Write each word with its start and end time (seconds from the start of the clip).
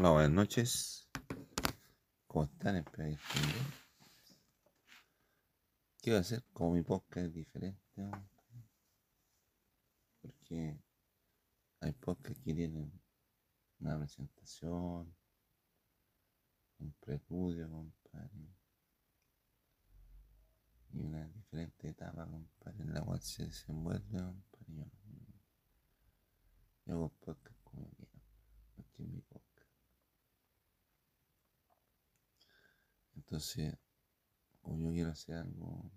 Hola, 0.00 0.10
buenas 0.10 0.30
noches. 0.30 1.08
¿Cómo 2.28 2.44
están? 2.44 2.76
Espero 2.76 3.08
que. 3.08 3.18
¿Qué 6.00 6.10
voy 6.10 6.18
a 6.18 6.20
hacer? 6.20 6.44
Como 6.52 6.74
mi 6.74 6.82
podcast 6.82 7.26
es 7.26 7.34
diferente, 7.34 8.08
porque 10.22 10.78
hay 11.80 11.92
podcasts 11.94 12.40
que 12.44 12.54
tienen 12.54 12.92
una 13.80 13.98
presentación, 13.98 15.12
un 16.78 16.92
preludio, 17.00 17.68
compadre, 17.68 18.54
y 20.92 21.00
una 21.00 21.26
diferente 21.26 21.88
etapa, 21.88 22.24
compadre, 22.24 22.84
en 22.84 22.94
la 22.94 23.00
cual 23.00 23.20
se 23.20 23.46
desenvuelve, 23.46 24.16
compadre. 24.52 24.92
Yo, 26.86 26.94
hago 26.94 27.08
podcast 27.18 27.60
como 27.64 27.90
quiero, 27.96 28.12
es 28.76 29.00
mi 29.00 29.20
podcast. 29.22 29.47
Entonces, 33.30 33.76
como 34.62 34.78
yo 34.78 34.90
quiero 34.90 35.10
hacer 35.10 35.34
algo, 35.34 35.92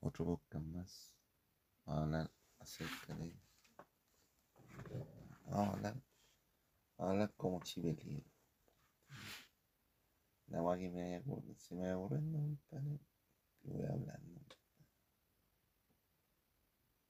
otro 0.00 0.26
podcast 0.26 0.66
más, 0.66 1.16
vamos 1.86 1.98
a 1.98 2.04
hablar 2.04 2.30
acerca 2.58 3.14
de. 3.14 3.32
Vamos 5.46 5.68
a 5.68 5.72
hablar, 5.72 5.94
vamos 5.94 6.02
a 6.98 7.10
hablar 7.10 7.34
como 7.38 7.62
chipelín. 7.62 8.22
La 10.48 10.60
guay 10.60 10.80
que 10.80 10.90
me 10.90 11.02
vaya 11.04 11.20
ocurriendo, 11.20 11.58
se 11.58 11.74
me 11.74 11.80
vaya 11.80 11.96
ocurriendo, 11.96 12.38
compadre, 12.38 13.00
que 13.62 13.70
voy 13.70 13.86
hablando. 13.86 14.40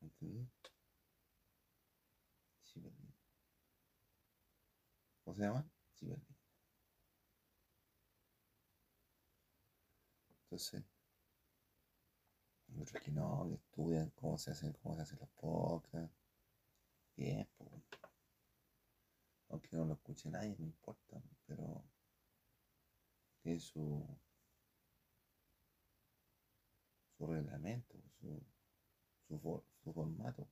¿Entendí? 0.02 0.48
Chipelín. 2.62 3.12
¿Cómo 5.24 5.34
se 5.34 5.42
llama? 5.42 5.68
Chipelín. 5.96 6.33
Entonces, 10.54 10.84
otros 12.80 13.02
que 13.02 13.10
no, 13.10 13.48
que 13.48 13.54
estudian 13.54 14.08
cómo 14.10 14.38
se 14.38 14.52
hacen, 14.52 14.72
cómo 14.74 14.94
se 14.94 15.02
hacen 15.02 15.18
los 15.18 15.28
podcasts. 15.30 16.14
Bien, 17.16 17.48
pues. 17.58 17.72
Aunque 19.48 19.76
no 19.76 19.84
lo 19.84 19.94
escuche 19.94 20.30
nadie, 20.30 20.54
no 20.56 20.64
importa, 20.64 21.20
pero 21.46 21.82
tiene 23.42 23.58
su, 23.58 24.06
su 27.18 27.26
reglamento, 27.26 27.96
su, 28.20 28.40
su, 29.26 29.38
for- 29.40 29.64
su 29.82 29.92
formato. 29.92 30.46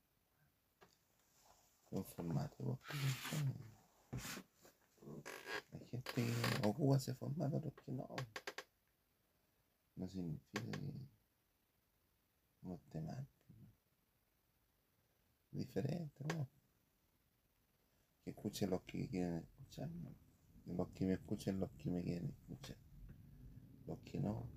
Un 1.91 2.03
formato. 2.03 2.77
pues, 4.99 5.23
Hay 5.71 5.79
gente 5.91 6.11
que 6.13 6.67
ocupa 6.67 6.97
ese 6.97 7.13
formato, 7.15 7.55
otros 7.55 7.73
que 7.85 7.91
no. 7.93 8.05
No 9.95 10.07
significa 10.07 10.61
que 10.61 10.93
no 12.61 12.75
esté 12.75 13.01
mal. 13.01 13.27
pues, 13.47 13.59
Diferente, 15.51 16.25
¿no? 16.33 16.49
Que 18.23 18.31
escuchen 18.31 18.69
los 18.69 18.81
que 18.83 19.07
quieren 19.07 19.37
escuchar, 19.37 19.89
¿no? 19.89 20.15
Y 20.65 20.73
los 20.73 20.89
que 20.89 21.05
me 21.05 21.13
escuchen 21.13 21.59
los 21.59 21.71
que 21.71 21.89
me 21.89 22.03
quieren 22.03 22.29
escuchar. 22.29 22.77
Los 23.85 23.99
que 23.99 24.19
no, 24.19 24.47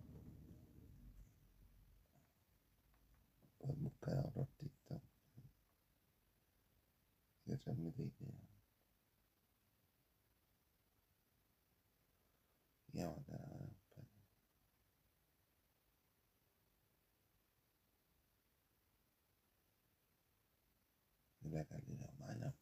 pueden 3.58 3.82
buscar 3.82 4.16
a 4.18 4.28
otro 4.28 4.42
artista 4.42 5.00
que 7.44 7.56
transmite 7.56 8.02
ideas. 8.02 8.56
Y 12.92 13.00
ahora, 13.00 13.38
compadre, 13.88 14.10
de 21.40 21.50
la 21.50 21.64
calidad 21.64 22.10
humana. 22.14 22.54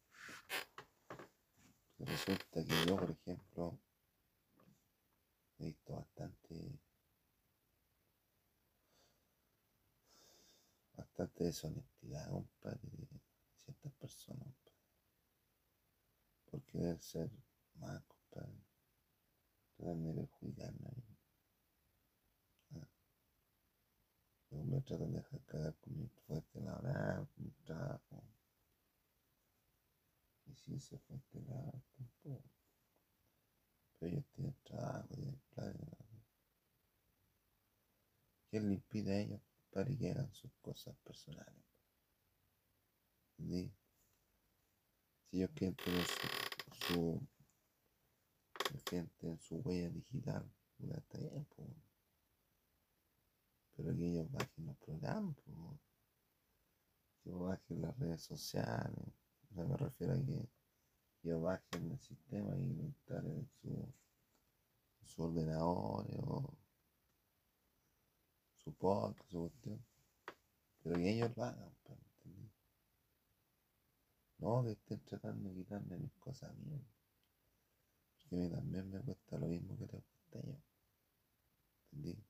Y 1.97 2.05
Resulta 2.25 2.65
que 2.65 2.87
yo, 2.87 2.95
por 2.95 3.11
ejemplo, 3.11 3.79
he 5.59 5.65
visto 5.65 5.93
bastante, 5.93 6.79
bastante 10.97 11.43
deshonestidad, 11.43 12.27
compadre, 12.31 12.79
de 12.89 13.19
ciertas 13.53 13.93
personas, 13.93 14.47
compadre. 14.47 14.73
Por 16.49 16.63
querer 16.63 16.99
ser 16.99 17.29
más, 17.75 18.03
compadre. 18.05 18.57
Tratan 19.77 20.03
de 20.03 20.13
perjudicarme 20.13 20.87
a 20.87 20.91
mí. 20.91 21.17
Ah. 22.71 22.87
Me 24.49 24.81
tratan 24.81 25.11
de 25.11 25.19
dejar 25.19 25.41
cagar 25.41 25.75
con 25.75 25.95
mi 25.95 26.07
fuerte 26.07 26.59
laboral, 26.59 27.27
con 27.35 27.45
mi 27.45 27.51
trabajo. 27.51 28.23
Y 30.55 30.79
si 30.79 30.79
se 30.79 30.97
fuerte 30.99 31.41
laboral, 31.41 31.83
tampoco. 31.97 32.49
Pero 33.99 34.11
ellos 34.11 34.25
tienen 34.33 34.55
trabajo, 34.63 35.07
tienen 35.09 35.41
plata. 35.49 35.97
¿Quién 38.49 38.69
le 38.69 38.75
impide 38.75 39.13
a 39.13 39.19
ellos 39.19 39.41
para 39.69 39.93
que 39.93 40.11
hagan 40.11 40.33
sus 40.33 40.51
cosas 40.61 40.95
personales? 41.03 41.65
¿Entendí? 43.37 43.73
Si 45.29 45.37
ellos 45.37 45.51
quieren 45.55 45.75
tener 45.75 46.05
su, 46.05 46.87
su, 46.87 47.27
quieren 48.85 49.09
tener 49.17 49.39
su 49.39 49.57
huella 49.57 49.89
digital, 49.89 50.49
ya 50.77 50.95
está 50.95 51.17
bien, 51.17 51.45
pues. 51.55 51.69
Pero 53.75 53.93
que 53.93 54.07
ellos 54.07 54.31
bajen 54.31 54.65
los 54.67 54.77
programas, 54.77 55.35
pues. 55.43 55.79
Que 57.23 57.31
bajen 57.31 57.81
las 57.81 57.97
redes 57.99 58.21
sociales. 58.21 59.24
Me 59.55 59.77
refiero 59.77 60.13
a 60.13 60.17
que 60.17 60.49
ellos 61.23 61.41
bajen 61.41 61.91
el 61.91 61.99
sistema 61.99 62.57
y 62.57 62.73
lo 62.73 62.83
instalen 62.83 63.37
en 63.37 63.49
su, 63.61 63.93
su 65.05 65.23
ordenador 65.23 66.05
o 66.17 66.53
su 68.57 68.73
podcast, 68.73 69.29
su 69.29 69.39
cuestión. 69.39 69.79
Pero 70.83 70.95
que 70.97 71.09
ellos 71.09 71.31
lo 71.37 71.43
hagan, 71.45 71.71
pues. 71.83 71.99
No 74.39 74.63
que 74.63 74.71
estén 74.71 74.99
tratando 75.05 75.49
de 75.49 75.55
quitarme 75.55 75.97
mis 75.97 76.13
cosas 76.15 76.49
a 76.49 76.53
mí. 76.53 76.85
Porque 78.17 78.35
a 78.35 78.39
mí 78.39 78.49
también 78.49 78.91
me 78.91 78.99
cuesta 78.99 79.37
lo 79.37 79.47
mismo 79.47 79.77
que 79.77 79.87
te 79.87 80.01
cuesta 80.01 80.39
ellos. 80.39 80.63
¿Entendí? 81.93 82.23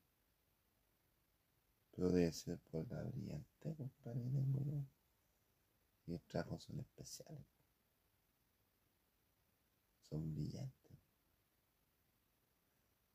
Pero 1.90 2.10
debe 2.10 2.32
ser 2.32 2.58
por 2.70 2.88
la 2.90 3.02
brillante, 3.02 3.74
compadre, 3.74 4.20
yo. 4.64 4.95
Y 6.06 6.12
mis 6.12 6.22
trabajos 6.26 6.64
son 6.64 6.80
especiales. 6.80 7.46
Son 10.08 10.34
brillantes. 10.34 10.98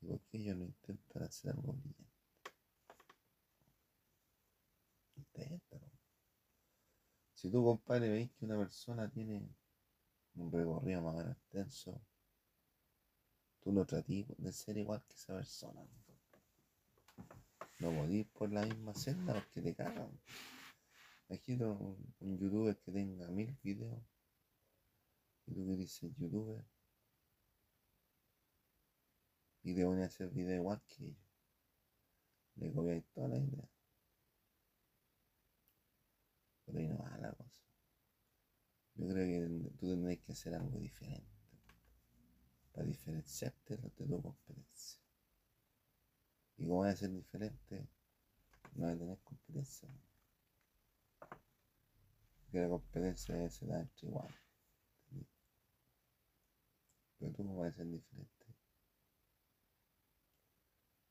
¿Y 0.02 0.08
por 0.08 0.20
qué 0.22 0.38
ellos 0.38 0.58
no 0.58 0.66
intentan 0.66 1.24
hacer 1.24 1.52
algo 1.52 1.74
brillante? 1.74 2.12
Inténtalo. 5.16 5.92
Si 7.34 7.50
tú, 7.50 7.64
compadre, 7.64 8.10
veis 8.10 8.32
que 8.34 8.46
una 8.46 8.58
persona 8.58 9.10
tiene 9.10 9.42
un 10.36 10.52
recorrido 10.52 11.02
más 11.02 11.16
o 11.16 11.18
menos 11.18 11.38
extenso, 11.38 12.02
tú 13.62 13.72
lo 13.72 13.86
tratís 13.86 14.28
de 14.38 14.52
ser 14.52 14.78
igual 14.78 15.04
que 15.08 15.16
esa 15.16 15.36
persona. 15.36 15.82
No 17.80 17.92
podís 17.92 18.28
por 18.28 18.52
la 18.52 18.66
misma 18.66 18.94
senda 18.94 19.34
porque 19.34 19.62
te 19.62 19.74
cagan. 19.74 20.12
Imagínate 21.32 21.64
un, 21.64 22.14
un 22.20 22.38
youtuber 22.38 22.78
que 22.78 22.92
tenga 22.92 23.26
mil 23.30 23.58
videos 23.64 24.04
y 25.46 25.54
tú 25.54 25.66
que 25.66 25.78
dices 25.78 26.12
youtuber 26.18 26.66
y 29.64 29.74
te 29.74 29.86
pones 29.86 30.04
a 30.04 30.08
hacer 30.08 30.30
videos 30.30 30.60
igual 30.60 30.82
que 30.90 31.06
ellos. 31.06 31.16
Le 32.58 32.74
copiáis 32.74 33.06
toda 33.14 33.30
la 33.30 33.38
idea. 33.38 33.70
Pero 36.66 36.80
ahí 36.80 36.88
no 36.90 36.98
va 36.98 37.18
la 37.18 37.32
cosa. 37.32 37.64
Yo 38.96 39.08
creo 39.08 39.26
que 39.26 39.72
tú 39.78 39.88
tendrás 39.90 40.18
que 40.18 40.32
hacer 40.34 40.54
algo 40.54 40.80
diferente 40.80 41.32
para 42.74 42.86
diferenciarte 42.86 43.78
de 43.78 43.90
tu 43.92 44.22
competencia. 44.22 45.00
Y 46.58 46.66
como 46.66 46.82
vas 46.82 46.96
a 46.96 46.98
ser 46.98 47.12
diferente, 47.12 47.88
no 48.76 48.86
vas 48.86 48.96
a 48.96 49.00
tener 49.00 49.18
competencia. 49.20 49.90
Porque 52.52 52.64
la 52.64 52.70
competencia 52.70 53.34
debe 53.34 53.50
ser 53.50 53.70
entre 53.70 54.08
igual. 54.10 54.36
Pero 57.18 57.32
tú 57.32 57.44
no 57.46 57.56
vas 57.56 57.70
a 57.70 57.78
ser 57.78 57.86
diferente. 57.88 58.46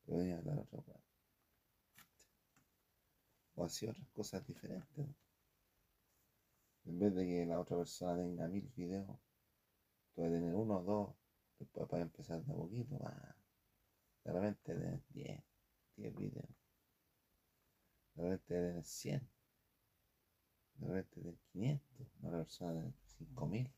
Te 0.05 0.11
voy 0.11 0.29
a 0.29 0.37
hablar 0.37 0.59
otra 0.59 0.83
cosa. 0.83 1.03
O 3.55 3.65
así 3.65 3.87
otras 3.87 4.07
cosas 4.09 4.45
diferentes. 4.45 5.07
En 6.85 6.99
vez 6.99 7.15
de 7.15 7.25
que 7.25 7.45
la 7.47 7.59
otra 7.59 7.75
persona 7.75 8.17
tenga 8.17 8.47
mil 8.47 8.67
videos, 8.75 9.17
tú 10.13 10.21
vas 10.21 10.29
a 10.29 10.33
tener 10.33 10.53
uno 10.53 10.77
o 10.77 10.83
dos 10.83 11.15
Después 11.57 11.87
para 11.89 12.03
empezar 12.03 12.43
de 12.43 12.53
a 12.53 12.55
poquito, 12.55 12.99
va. 12.99 13.35
De 14.23 14.31
repente 14.31 14.61
tenés 14.63 15.01
10, 15.09 15.43
10 15.95 16.15
videos. 16.15 16.49
De 18.13 18.23
repente 18.23 18.45
tenés 18.47 18.87
100. 18.87 19.40
De 20.81 20.87
repente 20.87 21.21
tenés 21.21 21.39
500. 21.51 22.07
Una 22.21 22.31
persona 22.31 22.73
de 22.73 22.93
5000. 23.17 23.71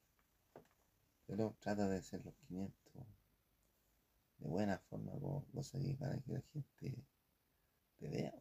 Pero 1.26 1.56
trata 1.60 1.88
de 1.88 1.98
hacer 1.98 2.24
los 2.26 2.36
500 2.48 2.84
de 4.38 4.50
buena 4.50 4.78
forma, 4.78 5.14
cosa 5.54 5.80
que 5.80 5.96
para 5.96 6.20
que 6.20 6.34
la 6.34 6.42
gente 6.52 7.04
te 7.98 8.08
vea. 8.10 8.34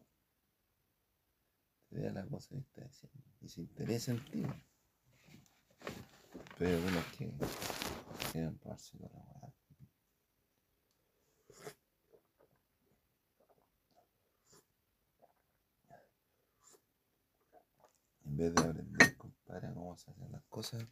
Te 1.89 1.95
vea 1.97 2.11
la 2.11 2.25
cosa 2.25 2.49
que 2.49 2.61
estás 2.61 2.85
haciendo. 2.85 3.23
Y 3.41 3.47
se 3.47 3.61
interesa 3.61 4.11
en 4.11 4.25
ti. 4.25 4.43
Pero 6.57 6.69
hay 6.69 6.75
algunos 6.75 7.05
que 7.17 7.31
quieren 8.31 8.59
robarse 8.59 8.97
con 8.97 9.09
la 9.13 9.53
En 18.33 18.37
vez 18.37 18.55
de 18.55 18.63
aprender, 18.63 19.15
compadre, 19.15 19.71
cómo 19.75 19.95
se 19.95 20.09
hacen 20.09 20.31
las 20.31 20.43
cosas, 20.45 20.81
¿eh? 20.81 20.87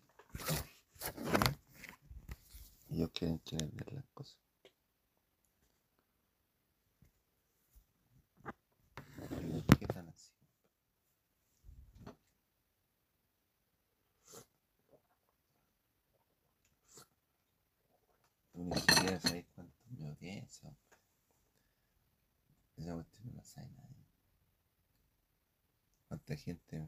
ellos 2.92 3.10
quieren, 3.16 3.40
quieren 3.40 3.76
ver 3.76 3.94
las 3.94 4.06
cosas. 4.14 4.38
Ellos 9.42 9.64
quieren 9.76 10.08
así. 10.10 10.32
Tú 18.52 18.64
ni 18.66 18.76
siquiera 18.76 19.20
sabes 19.20 19.48
cuánto 19.56 19.76
es 19.84 19.92
mi 19.98 20.06
audiencia. 20.06 20.70
hombre. 20.70 20.98
Esa 22.78 22.94
cuestión 22.94 23.30
no 23.30 23.34
la 23.34 23.44
sabe 23.44 23.68
nadie. 23.72 24.06
Cuánta 26.08 26.36
gente 26.36 26.88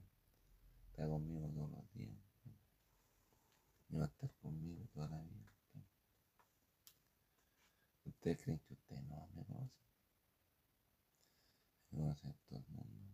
está 0.93 1.07
conmigo 1.07 1.49
todos 1.49 1.71
los 1.71 1.93
días. 1.93 2.21
Y 3.89 3.95
va 3.95 4.05
a 4.05 4.07
estar 4.07 4.31
conmigo 4.35 4.85
toda 4.93 5.09
la 5.09 5.21
vida. 5.23 5.51
¿Ustedes 8.05 8.43
creen 8.43 8.59
que 8.59 8.73
ustedes 8.73 9.03
no 9.05 9.27
me 9.33 9.43
conocen? 9.45 9.71
Me 11.89 11.99
conocen 11.99 12.35
todo 12.47 12.59
el 12.59 12.65
mundo. 12.75 13.13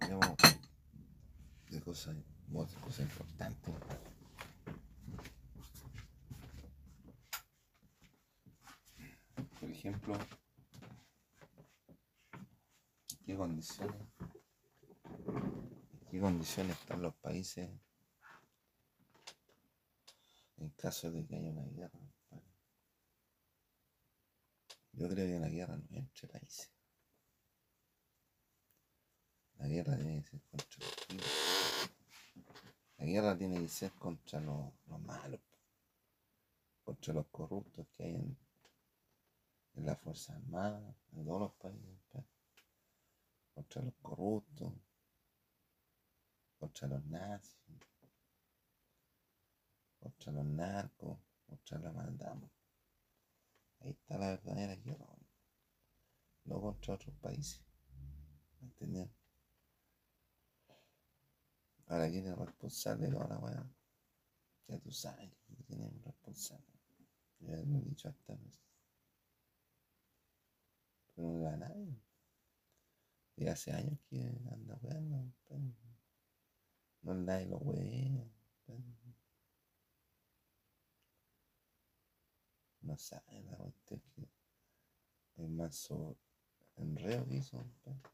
Hablemos 0.00 0.36
de 1.92 2.80
cosas 2.80 3.00
importantes. 3.00 3.74
Por 9.60 9.70
ejemplo, 9.70 10.14
¿en 13.10 13.24
qué 13.26 13.36
condiciones, 13.36 14.08
qué 16.10 16.18
condiciones 16.18 16.78
están 16.80 17.02
los 17.02 17.14
países 17.16 17.68
en 20.56 20.70
caso 20.70 21.10
de 21.10 21.26
que 21.26 21.36
haya 21.36 21.50
una 21.50 21.66
guerra? 21.66 22.00
Yo 24.94 25.08
creo 25.08 25.26
que 25.26 25.38
la 25.38 25.48
guerra 25.48 25.76
no 25.76 25.84
es 25.90 25.98
entre 25.98 26.28
países. 26.28 26.72
La 29.58 29.68
guerra 29.68 29.96
que 29.96 30.22
ser 30.22 30.40
contra 30.50 30.86
los. 31.14 31.51
La 33.02 33.08
guerra 33.08 33.36
tiene 33.36 33.60
que 33.60 33.68
ser 33.68 33.90
contra 33.94 34.38
los, 34.38 34.72
los 34.86 35.00
malos, 35.00 35.40
contra 36.84 37.12
los 37.12 37.26
corruptos 37.32 37.84
que 37.88 38.04
hay 38.04 38.14
en, 38.14 38.38
en 39.74 39.86
las 39.86 39.98
Fuerzas 39.98 40.36
Armadas, 40.36 40.94
en 41.10 41.24
todos 41.24 41.40
los 41.40 41.52
países, 41.54 41.98
pa. 42.12 42.24
contra 43.56 43.82
los 43.82 43.94
corruptos, 44.00 44.72
contra 46.60 46.86
los 46.86 47.04
nazis, 47.06 47.58
contra 49.98 50.32
los 50.32 50.44
narcos, 50.44 51.18
contra 51.48 51.78
la 51.80 51.90
maldad. 51.90 52.36
Ahí 53.80 53.90
está 53.90 54.16
la 54.16 54.28
verdadera 54.28 54.76
guerra, 54.76 55.08
no 56.44 56.60
contra 56.60 56.94
otros 56.94 57.16
países. 57.16 57.64
¿Me? 58.78 59.21
Ahora 61.92 62.08
quién 62.08 62.26
es 62.26 62.38
responsable 62.38 63.04
de 63.04 63.12
toda 63.12 63.28
la 63.28 63.38
weá. 63.38 63.70
Ya 64.66 64.78
tú 64.78 64.90
sabes 64.90 65.30
quién 65.66 65.82
es 65.82 66.02
responsable. 66.02 66.64
Ya 67.40 67.56
lo 67.56 67.76
he 67.76 67.82
dicho 67.82 68.08
hasta 68.08 68.34
veces. 68.34 68.62
Pero 71.14 71.28
no 71.28 71.42
da 71.42 71.54
nadie. 71.58 71.94
Y 73.36 73.46
hace 73.46 73.72
años 73.72 73.98
que 74.08 74.22
anda 74.50 74.78
weando. 74.80 75.34
No 77.02 77.14
nadie 77.14 77.44
lo 77.44 77.58
wea. 77.58 78.24
No 82.80 82.96
sabe 82.96 83.42
la 83.42 83.58
cuestión 83.58 84.00
que 84.14 84.30
el 85.36 85.50
manso 85.50 86.16
enredo 86.76 87.26
que 87.26 87.36
hizo. 87.36 87.62
pero 87.84 88.11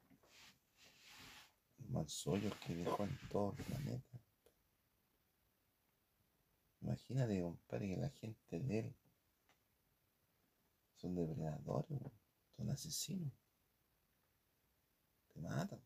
El 1.89 1.95
manso 1.95 2.33
hoyo 2.33 2.51
que 2.67 2.75
dejó 2.75 3.05
en 3.05 3.19
todo 3.31 3.55
el 3.57 3.65
planeta. 3.65 4.21
Imagínate, 6.83 7.41
compadre, 7.41 7.89
que 7.89 7.97
la 7.97 8.11
gente 8.11 8.61
de 8.61 8.79
él 8.79 8.95
son 10.97 11.15
depredadores, 11.15 11.99
son 12.57 12.71
asesinos. 12.71 13.33
Te 15.33 15.41
matan. 15.41 15.81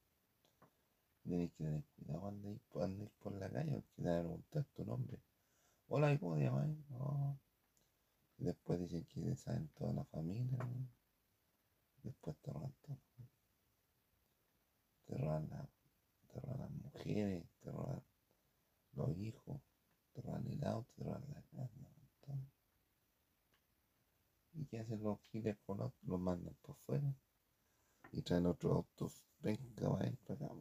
Tienes 1.23 1.51
que 1.53 1.65
tener 1.65 1.85
cuidado 1.95 2.21
cuando 2.21 2.51
ir 2.51 3.11
por, 3.21 3.33
la 3.35 3.49
calle, 3.49 3.71
porque 3.71 4.03
te 4.03 4.09
van 4.09 4.27
a 4.27 4.63
tu 4.75 4.85
nombre. 4.85 5.19
Hola, 5.87 6.13
¿y 6.13 6.19
cómo 6.19 6.35
te 6.35 6.43
llamas? 6.43 6.69
Y 8.39 8.45
después 8.45 8.81
dicen 8.81 9.05
que 9.05 9.21
te 9.21 9.37
saben 9.37 9.69
toda 9.69 9.93
la 9.93 10.05
familia. 10.07 10.59
Después 12.03 12.37
te 12.39 12.51
roban 12.53 12.75
todo. 12.83 12.99
Te 15.07 15.17
roban, 15.17 15.49
la- 15.49 15.82
te 16.33 16.41
roban 16.41 16.61
las 16.61 16.71
mujeres, 16.71 17.45
te 17.61 17.71
roban 17.71 18.03
los 18.95 19.17
hijos, 19.19 19.61
te 20.13 20.23
roban 20.23 20.47
el 20.47 20.65
auto, 20.65 20.91
te 20.97 21.05
roban 21.05 21.25
la 21.29 21.43
casa, 21.43 21.81
todo. 22.21 22.39
¿Y 24.55 24.67
qué 24.67 24.81
hacen 24.81 25.03
los 25.03 25.21
giles 25.23 25.57
con 25.67 25.79
los 25.79 25.93
Los 26.03 26.21
mandan 26.21 26.55
por 26.63 26.77
fuera 26.77 27.15
y 28.13 28.23
traen 28.23 28.47
otros 28.47 28.73
autos. 28.77 29.23
Venga, 29.41 29.89
vayan 29.89 30.17
para 30.27 30.47
acá. 30.47 30.55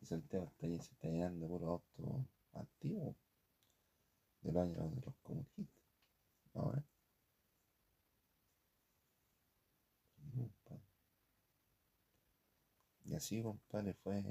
Y 0.00 0.06
Santiago 0.06 0.46
está, 0.46 0.66
se 0.66 0.92
está 0.92 1.08
llenando 1.08 1.48
puros 1.48 1.68
autos 1.68 2.28
antiguos 2.52 3.16
de 4.42 4.52
los 4.52 4.62
años 4.62 4.94
de 4.94 5.00
los 5.02 5.14
comunistas. 5.22 5.66
Vamos 6.54 6.72
a 6.72 6.76
ver. 6.76 6.84
Sí, 10.32 10.50
compadre. 10.64 10.82
Y 13.08 13.14
así, 13.14 13.42
compadre, 13.42 13.94
fue 13.94 14.22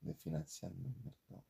desfinanciando 0.00 0.88
el 0.88 0.94
mercado. 1.02 1.44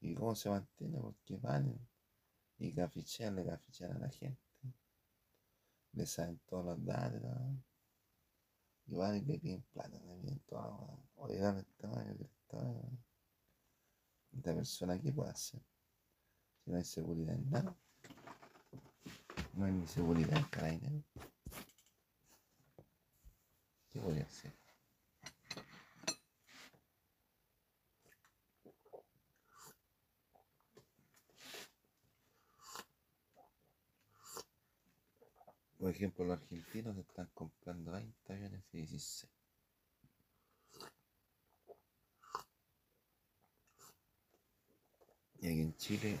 ¿Y 0.00 0.14
cómo 0.14 0.34
se 0.34 0.50
mantiene? 0.50 0.98
Porque 1.00 1.36
valen 1.36 1.78
y 2.58 2.72
cafichean, 2.72 3.36
le 3.36 3.44
cafichean 3.44 3.92
a 3.92 3.98
la 3.98 4.08
gente. 4.10 4.42
Le 5.92 6.06
saben 6.06 6.38
todos 6.46 6.64
los 6.64 6.84
datos. 6.84 7.22
¿no? 7.22 7.62
Y 8.86 8.94
van 8.94 9.16
y 9.16 9.20
le 9.20 9.38
piden 9.38 9.62
plata, 9.72 9.98
piden 9.98 10.40
toda. 10.40 10.98
Oye, 11.16 11.38
dame 11.38 11.60
esta 11.60 11.88
weá, 11.88 12.04
dame 12.04 12.98
esta 14.32 14.54
persona, 14.54 15.00
¿qué 15.00 15.12
puede 15.12 15.30
hacer? 15.30 15.60
Si 16.64 16.70
no 16.70 16.76
hay 16.76 16.84
seguridad 16.84 17.34
en 17.34 17.50
nada. 17.50 17.76
No 19.54 19.64
hay 19.64 19.72
ni 19.72 19.86
seguridad 19.86 20.36
en 20.36 20.44
carabinero. 20.44 21.02
¿Qué 23.90 24.00
podría 24.00 24.24
hacer? 24.24 24.52
Por 35.78 35.90
ejemplo, 35.90 36.24
los 36.24 36.40
argentinos 36.40 36.96
están 36.98 37.30
comprando 37.34 37.92
20 37.92 38.32
aviones 38.32 38.64
y 38.72 38.78
16. 38.78 39.32
Chile 45.78 46.18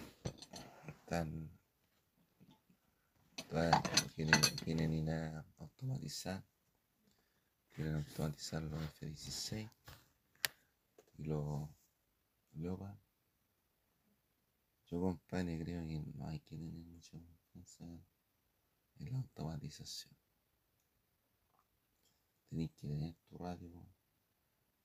están 0.86 1.50
todas 3.50 3.82
quieren 4.64 4.90
ni 4.90 5.02
nada 5.02 5.44
automatizar. 5.58 6.44
Quieren 7.78 7.94
automatizar 7.94 8.60
los 8.60 8.82
F-16 8.82 9.70
y 11.18 11.24
los 11.26 11.68
Leopard. 12.54 12.98
Yo, 14.90 15.00
compadre, 15.00 15.60
creo 15.62 15.86
que 15.86 16.02
no 16.16 16.26
hay 16.26 16.40
que 16.40 16.56
tener 16.56 16.72
mucha 16.72 17.12
confianza 17.12 17.84
en 17.84 19.12
la 19.12 19.18
automatización. 19.18 20.12
Tenés 22.48 22.72
que 22.72 22.88
tener 22.88 23.14
tu 23.14 23.38
radio, 23.38 23.86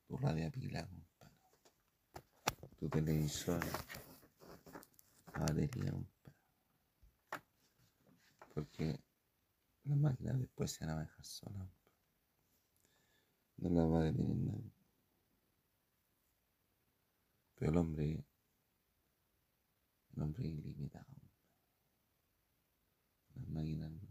tu 0.05 0.15
radio 0.17 0.45
a 0.45 0.51
compadre. 0.51 0.95
Tu 2.77 2.89
televisor, 2.89 3.65
la 5.33 5.39
batería, 5.39 5.91
compadre. 5.93 6.37
Porque 8.53 8.99
las 9.83 9.97
máquinas 9.97 10.37
después 10.39 10.71
se 10.71 10.85
van 10.85 10.99
a 10.99 11.01
dejar 11.01 11.25
solas. 11.25 11.82
No 13.57 13.69
las 13.69 13.91
va 13.91 13.99
a 13.99 14.03
detener 14.03 14.35
nadie. 14.35 14.71
Pero 17.55 17.71
el 17.71 17.77
hombre, 17.77 18.25
el 20.15 20.21
hombre 20.21 20.47
es 20.47 20.53
ilimitado. 20.53 21.05
Las 23.35 23.47
máquinas 23.47 23.91
no. 23.91 24.01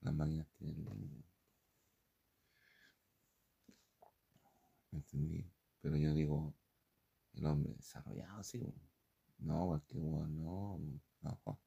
Las 0.00 0.14
máquinas 0.14 0.46
tienen 0.58 0.84
límites. 0.84 1.24
¿Entendí? 4.92 5.50
Pero 5.80 5.96
yo 5.96 6.12
digo, 6.12 6.54
el 7.34 7.46
hombre 7.46 7.72
desarrollado, 7.74 8.42
sí. 8.42 8.74
No, 9.38 9.66
cualquier 9.66 10.02
weón, 10.02 10.42
no, 10.42 10.80
no. 11.22 11.60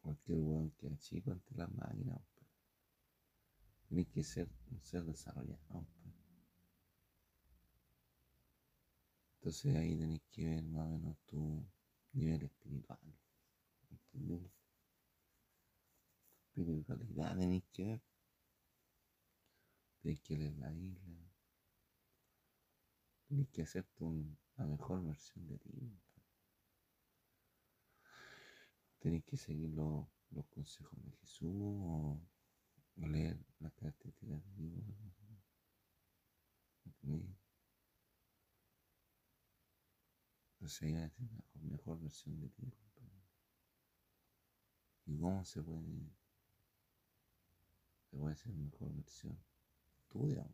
Cualquier 0.00 0.38
weón 0.40 0.70
que 0.72 0.96
chico 0.98 1.30
ante 1.30 1.54
las 1.54 1.70
máquinas. 1.72 2.20
Tienes 3.92 4.08
que 4.08 4.24
ser 4.24 4.48
un 4.70 4.80
ser 4.80 5.04
desarrollado. 5.04 5.86
Entonces 9.34 9.76
ahí 9.76 9.98
tenés 9.98 10.22
que 10.30 10.46
ver 10.46 10.64
más 10.64 10.86
o 10.86 10.88
menos 10.92 11.18
tu 11.26 11.62
nivel 12.14 12.42
espiritual. 12.42 12.98
¿Entendés? 13.90 14.50
Espiritualidad 16.46 17.36
tenés 17.36 17.64
que 17.70 17.84
ver. 17.84 18.00
Tienes 20.00 20.22
que 20.22 20.38
leer 20.38 20.56
la 20.56 20.70
Biblia. 20.70 21.30
Tienes 23.28 23.48
que 23.50 23.60
hacerte 23.60 24.04
una 24.04 24.66
mejor 24.68 25.04
versión 25.04 25.46
de 25.48 25.58
ti. 25.58 26.00
Tienes 29.00 29.22
que 29.24 29.36
seguir 29.36 29.68
los, 29.68 30.06
los 30.30 30.46
consejos 30.46 30.98
de 31.04 31.12
Jesús 31.18 31.52
o, 31.52 32.18
o 32.96 33.06
leer 33.06 33.38
las 33.60 33.72
características 33.74 34.42
de 34.56 34.62
Dios. 34.62 34.84
¿Entendés? 36.84 37.36
Entonces 40.52 40.94
a 40.96 41.08
ser 41.08 41.28
una 41.54 41.70
mejor 41.70 42.00
versión 42.00 42.40
de 42.40 42.48
ti. 42.50 42.72
¿Y 45.06 45.18
cómo 45.18 45.44
se 45.44 45.60
puede, 45.60 46.10
se 48.10 48.16
puede 48.16 48.32
hacer 48.34 48.52
mejor 48.54 48.94
versión? 48.94 49.36
Estudia. 50.02 50.46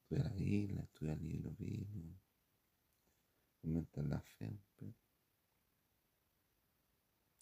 Estudia 0.00 0.24
la 0.24 0.30
Biblia, 0.30 0.82
estudia 0.82 1.12
el 1.12 1.28
libro 1.28 1.50
bíblico. 1.58 2.18
Aumenta 3.62 4.02
la 4.02 4.20
fe. 4.20 4.58
Pues. 4.76 4.94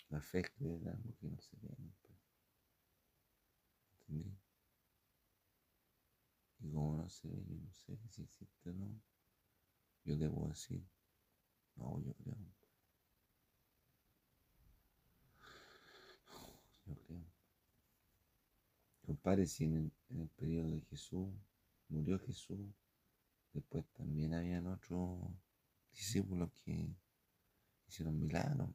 La 0.08 0.20
fe 0.20 0.40
es 0.40 0.50
creer 0.50 0.88
algo 0.88 1.14
que 1.20 1.28
no 1.28 1.40
se 1.40 1.56
ve. 1.62 1.76
Y 4.08 4.22
como 6.70 6.96
no 6.96 7.08
se 7.08 7.28
ve, 7.28 7.44
yo 7.46 7.56
no 7.56 7.72
sé 7.72 7.96
si 8.08 8.22
existe 8.22 8.70
o 8.70 8.72
no, 8.72 9.00
yo 10.04 10.16
debo 10.16 10.48
decir, 10.48 10.82
no, 11.76 12.00
yo 12.00 12.14
creo. 12.14 12.36
Yo 16.86 16.94
creo. 17.06 17.24
Compare 19.04 19.46
si 19.46 19.64
en 19.64 19.76
el, 19.76 19.92
en 20.10 20.20
el 20.22 20.28
periodo 20.28 20.70
de 20.70 20.80
Jesús 20.82 21.28
murió 21.88 22.18
Jesús, 22.18 22.58
después 23.52 23.84
también 23.94 24.34
habían 24.34 24.66
otros 24.66 25.20
discípulos 25.92 26.50
que 26.64 26.88
hicieron 27.88 28.18
milagros. 28.18 28.70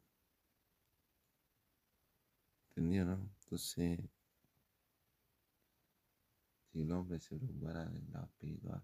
¿Entendido, 2.68 3.04
no? 3.04 3.30
Entonces, 3.44 4.00
si 6.72 6.80
el 6.80 6.90
hombre 6.92 7.20
se 7.20 7.36
preocupara 7.36 7.84
del 7.84 8.10
lado 8.10 8.26
espiritual, 8.26 8.82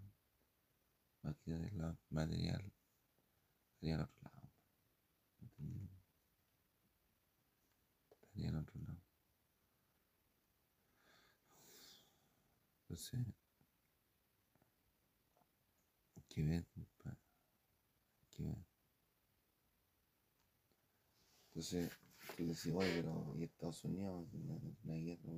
más 1.23 1.37
que 1.39 1.53
del 1.53 1.79
lado 1.79 1.99
material, 2.11 2.71
estaría 3.73 3.95
al 3.97 4.03
otro 4.03 4.31
lado. 4.31 4.51
Estaría 8.11 8.49
al 8.51 8.57
otro 8.57 8.81
lado. 8.83 9.01
Entonces, 12.83 13.27
hay 16.15 16.23
que 16.29 16.43
ver, 16.43 16.67
compadre. 16.67 17.19
Hay 18.21 18.29
que. 18.31 18.65
Entonces, 21.47 21.91
tú 22.37 22.47
decís, 22.47 22.73
oye, 22.75 23.03
pero 23.03 23.35
¿y 23.37 23.45
Estados 23.45 23.83
Unidos? 23.85 24.29
Una, 24.33 24.61
una 24.85 24.95
guerra. 24.95 25.33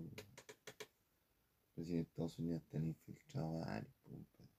Si 1.85 1.95
en 1.95 2.01
Estados 2.01 2.39
Unidos 2.39 2.63
están 2.63 2.87
infiltrados 2.87 3.65
varios, 3.65 3.95
pues, 4.03 4.27
compadre. 4.37 4.51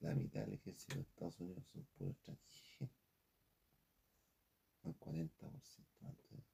La 0.00 0.14
mitad 0.14 0.40
del 0.42 0.52
ejército 0.52 0.96
de 0.96 1.00
Estados 1.00 1.40
Unidos 1.40 1.66
son 1.72 1.84
puros 1.96 2.14
extranjeros. 2.14 2.90
El 4.84 4.98
40% 4.98 5.40
antes. 6.02 6.44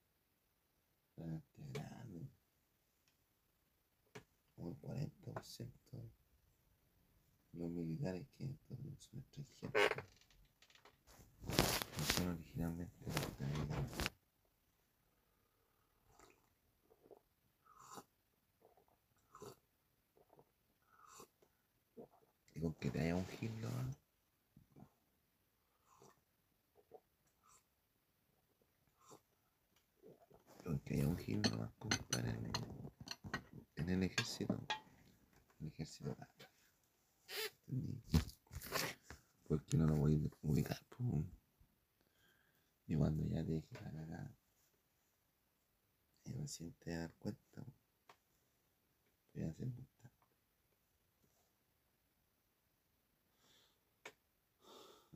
Realmente 1.16 1.62
grande. 1.72 2.28
Como 4.54 4.70
el 4.70 4.80
40% 4.80 5.70
de 7.52 7.58
los 7.58 7.70
militares 7.70 8.28
que 8.36 8.44
en 8.44 8.50
Estados 8.50 8.80
Unidos 8.80 9.02
son 9.02 9.18
extranjeros. 9.18 10.04
No 11.98 12.04
son 12.14 12.28
originalmente 12.28 12.94
norteamericanos. 13.06 14.16
Y 22.55 22.55
con 22.66 22.74
que 22.74 22.90
te 22.90 23.00
haya 23.00 23.14
un 23.14 23.26
gil, 23.28 23.52
¿no? 23.60 23.70
Con 30.64 30.80
que 30.80 30.94
haya 30.94 31.06
un 31.06 31.16
gil 31.16 31.40
nomás, 31.42 31.72
compadre, 31.78 32.30
en 32.30 32.46
el, 32.46 32.52
en 33.76 33.88
el 33.88 34.02
ejército. 34.02 34.58
El 35.60 35.68
ejército. 35.68 36.16
¿Entendí? 37.68 38.02
Porque 39.46 39.76
no 39.76 39.86
lo 39.86 39.94
voy 39.94 40.16
a 40.16 40.46
ubicar, 40.48 40.84
pues. 40.88 41.24
Y 42.88 42.96
cuando 42.96 43.22
ya 43.26 43.44
te 43.44 43.52
deje 43.52 43.74
la 43.74 43.92
cagada, 43.92 44.36
y 46.24 46.32
te 46.32 46.38
vas 46.40 46.60
a 46.60 46.90
dar 46.90 47.14
cuenta, 47.14 47.64
voy 49.34 49.44
a 49.44 49.50
hacer 49.50 49.68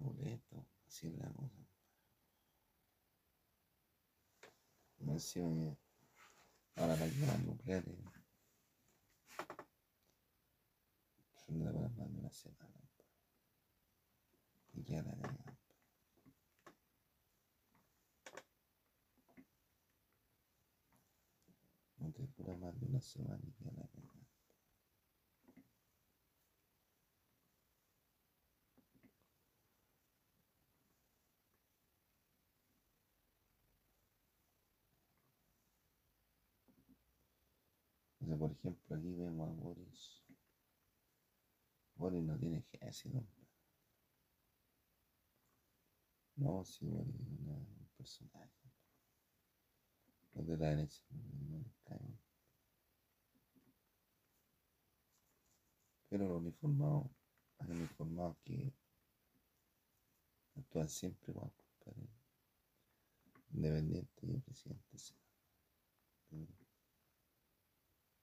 Boleto, 0.01 0.67
así 0.87 1.09
es 1.09 1.19
la 1.19 1.31
cosa. 1.33 1.61
Sé, 5.19 5.43
oye, 5.43 5.77
ahora 6.77 6.97
las 6.97 7.15
guerras 7.15 7.41
nucleares 7.45 7.99
son 11.47 11.59
de 11.59 11.73
más 11.73 11.95
de 11.97 12.19
una 12.19 12.31
semana. 12.31 12.81
Y 14.73 14.83
ya 14.85 15.03
la 15.03 15.13
cagada. 15.13 15.59
No 21.99 22.11
te 22.13 22.27
dura 22.39 22.57
más 22.57 22.81
de 22.81 22.87
una 22.87 23.01
semana 23.03 23.43
y 23.45 23.65
ya 23.65 23.73
la 23.73 23.87
cagada. 23.89 24.00
Por 38.39 38.53
ejemplo, 38.53 38.97
aquí 38.97 39.13
vemos 39.13 39.49
a 39.49 39.53
Boris. 39.53 40.23
Boris 41.97 42.23
no 42.23 42.39
tiene 42.39 42.59
ejército. 42.73 43.25
No, 46.37 46.65
si 46.65 46.87
eres 46.89 47.07
una- 47.07 47.53
un 47.53 47.89
personaje. 47.97 48.73
No 50.33 50.45
te 50.45 50.57
dan 50.57 50.79
ese 50.81 51.05
no 51.13 51.59
les 51.59 51.77
cae. 51.85 52.19
Pero 56.09 56.29
los 56.29 56.39
uniformados, 56.41 57.07
hay 57.59 57.71
uniformados 57.71 58.37
que 58.45 58.73
actúan 60.57 60.89
siempre 60.89 61.33
igual, 61.33 61.53
compadre. 61.57 62.09
Independiente 63.53 64.27
y 64.27 64.39
presidente. 64.39 64.97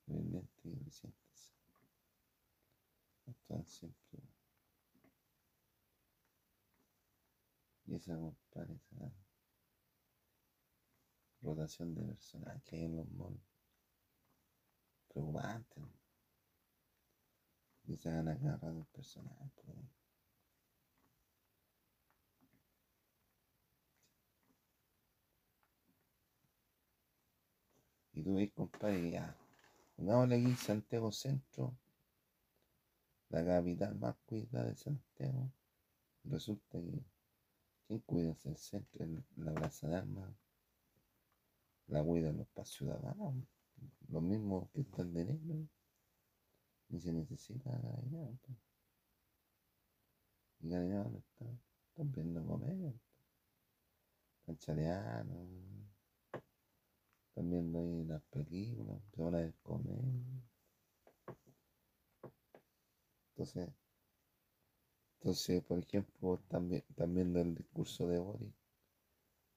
Independiente 0.08 0.92
y. 0.92 1.52
Actúan 3.28 3.66
siempre. 3.66 4.22
Y 7.86 7.96
esa, 7.96 8.16
compadre, 8.16 8.76
esa 8.76 9.12
rotación 11.42 11.94
de 11.96 12.04
personal 12.04 12.62
que 12.64 12.76
hay 12.76 12.86
en 12.86 12.98
los 12.98 13.10
malls. 13.12 13.40
Preocupante. 15.10 15.82
Y 17.86 17.98
se 17.98 18.10
van 18.10 18.28
a 18.28 18.38
cada 18.38 18.58
rato 18.58 18.80
el 18.80 18.86
personal. 18.88 19.52
pues. 19.56 19.78
Y 28.14 28.24
tú 28.24 28.36
ves, 28.36 28.52
compadre, 28.52 29.12
ya. 29.12 29.47
Pongámosle 29.98 30.36
aquí 30.36 30.54
Santiago 30.54 31.12
Centro, 31.12 31.76
la 33.30 33.44
capital 33.44 33.96
más 33.96 34.16
cuidada 34.28 34.66
de 34.66 34.76
Santiago. 34.76 35.52
Resulta 36.24 36.80
que, 36.80 37.04
¿quién 37.88 38.00
cuida 38.02 38.36
el 38.46 38.58
centro? 38.58 39.04
En 39.04 39.26
la 39.38 39.54
Plaza 39.54 39.88
de 39.88 39.96
Armas, 39.96 40.32
la 41.88 42.04
cuidan 42.04 42.38
los 42.38 42.48
para 42.50 42.66
ciudadanos, 42.66 43.34
los 44.10 44.22
mismos 44.22 44.70
que 44.72 44.82
están 44.82 45.12
de 45.14 45.26
negro. 45.26 45.68
Ni 46.90 47.02
se 47.02 47.12
necesita 47.12 47.72
pues. 48.12 48.58
Y 50.60 50.70
cariño, 50.70 51.04
¿dónde 51.04 51.20
está? 51.20 51.46
Están 51.90 52.12
viendo 52.12 52.46
comedia. 52.46 52.94
Están 54.42 54.58
chateando. 54.60 55.67
Viendo 57.42 57.80
ahí 57.80 58.04
las 58.04 58.22
películas. 58.24 59.02
Se 59.16 59.22
van 59.22 59.36
a 59.36 59.52
comedia. 59.64 60.44
Entonces, 63.38 63.70
entonces, 65.20 65.62
por 65.64 65.78
ejemplo, 65.78 66.34
están, 66.42 66.70
vi- 66.70 66.78
están 66.78 67.14
viendo 67.14 67.40
el 67.40 67.54
discurso 67.54 68.08
de 68.08 68.18
Boris 68.18 68.52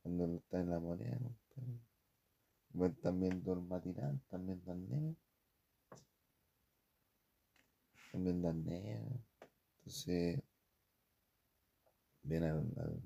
cuando 0.03 0.25
él 0.27 0.35
está 0.37 0.61
en 0.61 0.69
la 0.69 0.79
moneda. 0.79 1.19
compadre. 1.19 1.81
Igual 2.75 2.91
Están 2.93 3.21
viendo 3.21 3.53
el 3.55 3.63
matinal. 3.63 4.17
Están 4.17 4.47
viendo 4.47 4.73
al 4.73 4.89
negro. 4.89 5.17
Entonces, 9.81 10.41
ven 12.23 12.43
al, 12.45 12.61
al- 12.79 13.03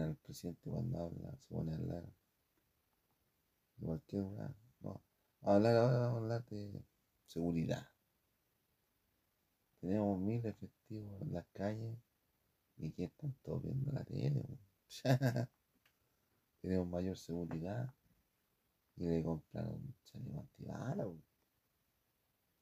al 0.00 0.16
presidente 0.16 0.70
cuando 0.70 0.98
habla, 0.98 1.36
se 1.38 1.48
pone 1.54 1.72
a 1.72 1.76
hablar. 1.76 2.04
De 3.80 3.86
cualquier 3.86 4.22
lugar. 4.22 4.54
No, 4.80 5.02
a 5.42 5.54
hablar 5.54 5.76
ahora, 5.76 5.98
vamos 5.98 6.16
a 6.16 6.20
hablar 6.22 6.44
de 6.46 6.84
seguridad. 7.26 7.88
Tenemos 9.80 10.18
mil 10.20 10.44
efectivos 10.44 11.20
en 11.22 11.32
las 11.32 11.46
calles 11.52 11.98
y 12.76 12.88
aquí 12.88 13.04
están 13.04 13.34
todos 13.42 13.62
viendo 13.62 13.92
la 13.92 14.04
tele. 14.04 14.44
Tenemos 16.60 16.86
mayor 16.88 17.16
seguridad 17.16 17.94
y 18.96 19.04
le 19.06 19.22
compraron 19.22 19.94
chaleco 20.04 20.40
antibalas. 20.40 21.08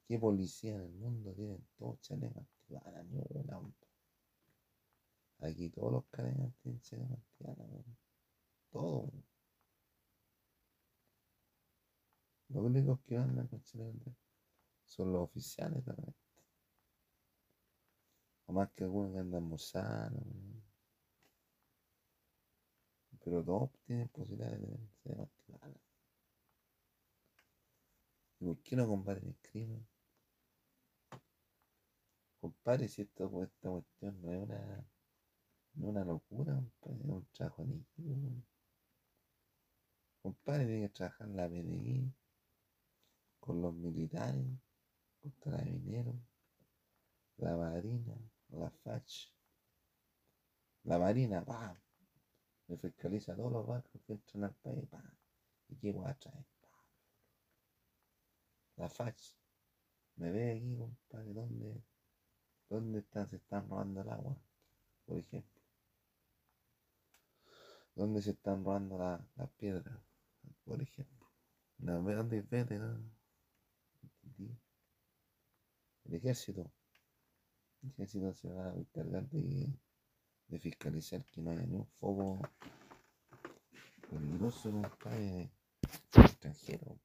¿Qué 0.07 0.19
policía 0.19 0.77
en 0.77 0.83
el 0.83 0.93
mundo 0.93 1.35
tienen 1.35 1.67
todos 1.77 1.99
weón. 2.11 3.75
Aquí 5.41 5.71
todos 5.71 5.93
los 5.93 6.05
cadenas 6.11 6.53
tienen 6.63 6.81
chalecos 6.81 7.19
antibalas. 7.19 7.85
Todos. 8.71 9.11
weón. 9.13 9.25
Los 12.49 12.65
únicos 12.65 13.01
que 13.01 13.17
andan 13.17 13.47
con 13.47 13.63
chalecos 13.63 13.95
antibalas 13.95 14.19
son 14.85 15.13
los 15.13 15.23
oficiales 15.23 15.85
también. 15.85 16.15
O 18.47 18.53
más 18.53 18.71
que 18.73 18.85
algunos 18.85 19.13
que 19.13 19.19
andan 19.19 19.51
weón. 19.51 20.63
Pero 23.23 23.45
todos 23.45 23.71
tienen 23.85 24.09
posibilidad 24.09 24.51
de 24.51 24.79
chalecos 25.03 25.29
antibalas. 25.29 25.83
¿Y 28.41 28.45
por 28.47 28.59
qué 28.63 28.77
no 28.77 28.87
combaten 28.87 29.29
el 29.29 29.37
crimen? 29.37 29.87
Compadre, 32.41 32.89
si 32.89 33.03
esto, 33.03 33.43
esta 33.43 33.69
cuestión 33.69 34.23
no 34.23 34.33
es 34.33 34.39
una, 34.39 34.87
no 35.75 35.89
una 35.89 36.05
locura, 36.05 36.55
compadre, 36.81 37.05
es 37.05 37.11
un 37.11 37.27
trabajo 37.33 37.63
en 37.65 37.73
equipo. 37.73 38.43
Compadre, 40.23 40.67
tiene 40.67 40.87
que 40.87 40.95
trabajar 40.95 41.29
la 41.29 41.49
PDI 41.49 42.15
con 43.49 43.63
los 43.63 43.73
militares, 43.73 44.45
con 45.23 45.31
carabineros, 45.41 46.17
la 47.39 47.57
marina, 47.57 48.15
la 48.51 48.69
FACH. 48.69 49.33
La 50.85 50.99
marina, 50.99 51.43
pa, 51.43 51.75
me 52.67 52.77
fiscaliza 52.77 53.35
todos 53.35 53.51
los 53.51 53.67
barcos 53.67 54.03
que 54.07 54.13
entran 54.13 54.45
al 54.45 54.55
país, 54.57 54.87
pa, 54.91 55.03
y 55.71 55.77
qué 55.77 55.93
voy 55.93 56.11
a 56.11 56.15
traer, 56.19 56.45
pa. 56.61 56.69
La 58.77 58.91
FACH, 58.91 59.35
me 60.17 60.31
ve 60.31 60.53
aquí, 60.53 60.77
compadre, 60.77 61.33
¿dónde, 61.33 61.83
dónde 62.69 62.99
están, 62.99 63.27
se 63.31 63.37
están 63.37 63.67
robando 63.67 64.03
el 64.03 64.11
agua, 64.11 64.37
por 65.07 65.17
ejemplo? 65.17 65.63
¿Dónde 67.95 68.21
se 68.21 68.33
están 68.33 68.63
robando 68.63 68.99
la- 68.99 69.27
las 69.37 69.51
piedras, 69.53 69.99
por 70.65 70.83
ejemplo? 70.83 71.27
No, 71.79 72.03
dónde 72.03 72.43
vete, 72.43 72.79
¿no? 72.79 73.18
El 76.09 76.15
ejército. 76.17 76.73
El 77.83 77.91
ejército 77.91 78.33
se 78.35 78.49
va 78.51 78.71
a 78.71 78.75
encargar 78.75 79.29
de, 79.29 79.69
de 80.49 80.59
fiscalizar 80.59 81.25
que 81.27 81.41
no 81.41 81.51
haya 81.53 81.63
ni 81.67 81.77
un 81.77 81.87
foco 81.87 82.41
peligroso, 84.11 84.71
compadre, 84.73 85.51
extranjero. 86.17 86.99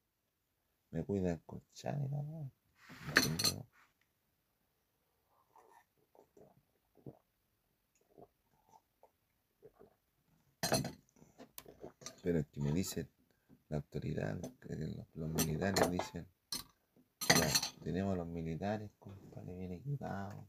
Me 0.90 1.04
cuida 1.04 1.32
el 1.32 1.40
colchán 1.42 2.02
y. 2.04 2.08
No 2.08 2.50
tengo- 3.14 3.66
Pero 12.22 12.44
que 12.50 12.60
me 12.60 12.72
dicen 12.72 13.08
la 13.68 13.76
autoridad, 13.78 14.38
los, 14.40 15.06
los 15.14 15.30
militares 15.30 15.90
dicen, 15.90 16.26
tenemos 17.84 18.16
los 18.16 18.26
militares, 18.26 18.90
compadre, 18.98 19.54
bien 19.54 19.72
equipados, 19.72 20.44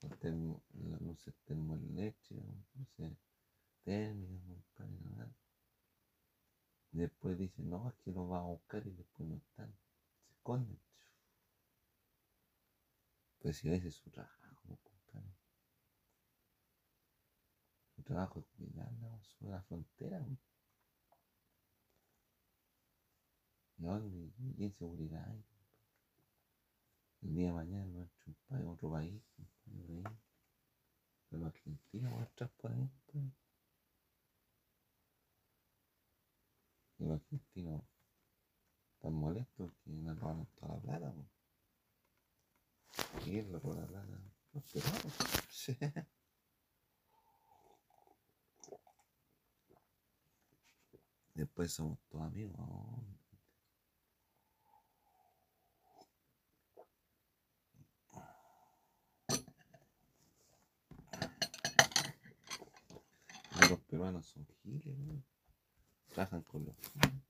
con 0.00 0.10
termo- 0.20 0.62
las 0.90 1.00
luces 1.02 1.34
termoeléctricas, 1.44 2.46
luces 2.76 3.12
térmicas, 3.84 4.64
compadre, 4.76 5.10
¿no? 5.16 5.34
Y 6.92 6.98
después 6.98 7.36
dicen, 7.38 7.68
no, 7.70 7.88
es 7.88 7.94
que 8.04 8.12
los 8.12 8.28
vamos 8.28 8.38
a 8.44 8.52
buscar 8.52 8.86
y 8.86 8.90
después 8.92 9.28
no 9.28 9.36
están, 9.36 9.72
se 10.26 10.32
esconden. 10.34 10.78
Pues 13.40 13.56
si 13.58 13.68
ese 13.72 13.88
es 13.88 13.96
su 13.96 14.10
trabajo, 14.10 14.78
compadre. 14.84 15.32
Su 17.96 18.02
trabajo 18.04 18.40
es 18.40 18.46
cuidar 18.56 18.88
su- 19.22 19.48
la 19.48 19.60
frontera. 19.62 20.20
¿no? 20.20 20.38
¿Y 23.78 23.82
dónde? 23.82 24.32
¿Y 24.58 24.64
inseguridad 24.64 25.24
hay? 25.28 25.47
El 27.22 27.34
día 27.34 27.46
de 27.46 27.52
mañana 27.52 27.84
no 27.86 28.02
entra 28.02 28.24
un 28.26 28.34
país, 28.48 28.64
otro 28.66 28.90
país, 28.90 29.22
compadre, 29.34 29.94
ahí. 29.96 30.04
Pero 31.28 31.42
van 31.42 31.52
a 31.52 32.46
por 32.56 32.70
ahí. 32.72 32.90
Y 36.98 37.04
los 37.04 37.20
argentinos 37.20 37.82
están 38.94 39.14
molestos 39.14 39.70
porque 39.84 39.90
le 39.90 40.14
roban 40.14 40.46
toda 40.54 40.74
la 40.74 40.80
plata. 40.80 41.12
po. 41.12 41.28
¿Quién 43.24 43.52
le 43.52 43.58
roba 43.58 43.76
la 43.76 43.86
plata? 43.86 44.20
Los 44.52 44.64
peruanos. 44.64 45.12
Sí. 45.50 45.76
Después 51.34 51.72
somos 51.72 51.98
todos 52.08 52.24
amigos. 52.24 52.58
¿no? 52.58 53.17
Peruanos 63.76 64.26
son 64.26 64.46
giles, 64.62 64.86
weón. 64.98 65.24
Trabajan 66.08 66.42
con 66.42 66.64
los 66.64 66.76
giles. 66.76 67.22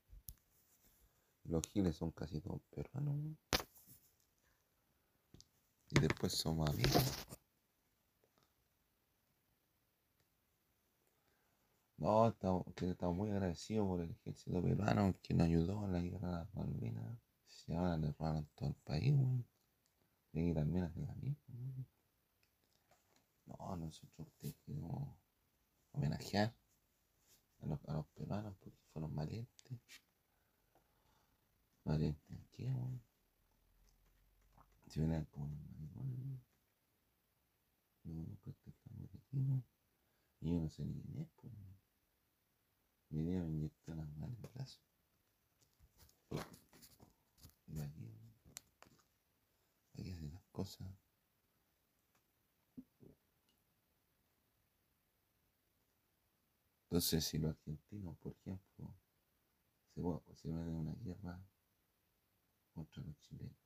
Los 1.44 1.62
giles 1.68 1.96
son 1.96 2.12
casi 2.12 2.40
todos 2.40 2.62
peruanos, 2.70 3.14
weón. 3.14 3.38
Y 5.90 6.00
después 6.00 6.32
somos 6.32 6.68
amigos. 6.70 7.26
No, 11.96 12.28
estamos, 12.28 12.64
muy 13.16 13.30
agradecidos 13.30 13.86
por 13.88 14.00
el 14.00 14.10
ejército 14.10 14.62
peruano 14.62 15.14
que 15.22 15.34
nos 15.34 15.46
ayudó 15.46 15.84
en 15.84 15.92
la 15.92 16.00
guerra 16.00 16.28
de 16.28 16.34
las 16.34 16.54
Malvinas. 16.54 17.18
Si 17.46 17.72
ahora 17.74 17.96
le 17.96 18.12
robaron 18.12 18.48
todo 18.54 18.68
el 18.68 18.74
país, 18.76 19.12
weón. 19.14 19.44
Y 20.32 20.54
también 20.54 20.84
hacen 20.84 21.06
la 21.06 21.14
misma. 21.14 21.86
No, 23.46 23.76
nosotros 23.76 24.28
queremos 24.38 25.16
homenajear 25.98 26.54
a 27.60 27.66
los, 27.66 27.84
a 27.86 27.92
los 27.94 28.06
peruanos 28.08 28.54
porque 28.58 28.78
fueron 28.92 29.14
valientes. 29.14 29.78
Valientes 31.84 32.38
aquí, 32.44 32.64
weón. 32.66 33.02
Si 34.88 35.00
vienen 35.00 35.24
como 35.26 35.48
los 35.48 35.60
maricones, 35.68 36.18
no, 38.04 38.14
nunca 38.14 38.50
estamos 38.50 39.10
aquí, 39.14 39.38
¿no? 39.38 39.62
Y 40.40 40.50
yo 40.50 40.60
no 40.60 40.68
sé 40.70 40.84
ni 40.84 41.02
quién 41.02 41.18
es, 41.18 41.28
pues. 41.36 41.52
Mi 43.10 43.22
día 43.22 43.42
me 43.42 43.50
inyectó 43.50 43.94
las 43.94 44.08
manos 44.16 44.38
en 44.38 44.44
el 44.44 44.50
brazo. 44.52 44.80
Y 47.66 47.80
aquí, 47.80 48.14
aquí 49.94 50.10
hacen 50.10 50.32
las 50.32 50.44
cosas. 50.52 50.86
Entonces, 56.90 57.22
si 57.22 57.36
los 57.36 57.50
argentinos, 57.50 58.16
por 58.16 58.32
ejemplo, 58.32 58.96
se, 59.94 60.00
se 60.36 60.48
van 60.48 60.68
a 60.70 60.72
una 60.72 60.94
guerra 60.94 61.38
contra 62.72 63.02
los 63.02 63.20
chilenos, 63.20 63.58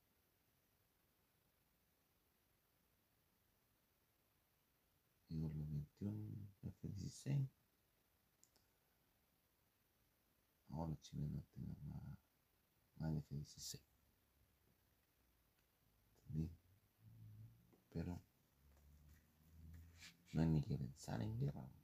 y 5.28 5.40
con 5.40 5.56
los 5.56 5.70
21 5.70 6.48
F-16, 6.64 7.48
ahora 10.70 10.90
los 10.90 11.00
chilenos 11.02 11.46
tengan 11.54 11.76
más, 11.88 12.02
más 12.96 13.16
F-16. 13.18 13.80
¿Entendí? 16.26 16.50
Pero 17.92 18.20
no 20.32 20.42
hay 20.42 20.48
ni 20.48 20.62
que 20.62 20.76
pensar 20.76 21.22
en 21.22 21.38
guerra. 21.38 21.81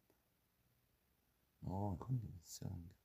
No, 1.68 1.98
pensar 1.98 2.72
en 2.72 2.88
guerra. 2.88 2.96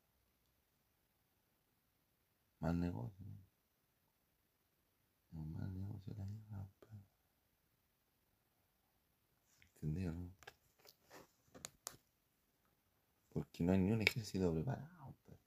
Más 2.62 2.74
negocio. 2.76 3.26
¿no? 5.32 5.44
Más 5.44 5.70
negocio 5.70 6.14
la 6.16 6.26
pero- 6.80 7.04
¿Entendí 9.74 10.06
o 10.08 10.14
no? 10.14 10.32
Porque 13.34 13.64
no 13.66 13.74
hay 13.74 13.80
ni 13.80 13.92
un 13.92 14.02
ejército 14.02 14.54
preparado. 14.54 15.14
pues. 15.26 15.40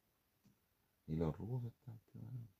Ni 1.06 1.16
los 1.16 1.34
rusos 1.38 1.72
están 1.72 1.98
preparados. 2.00 2.50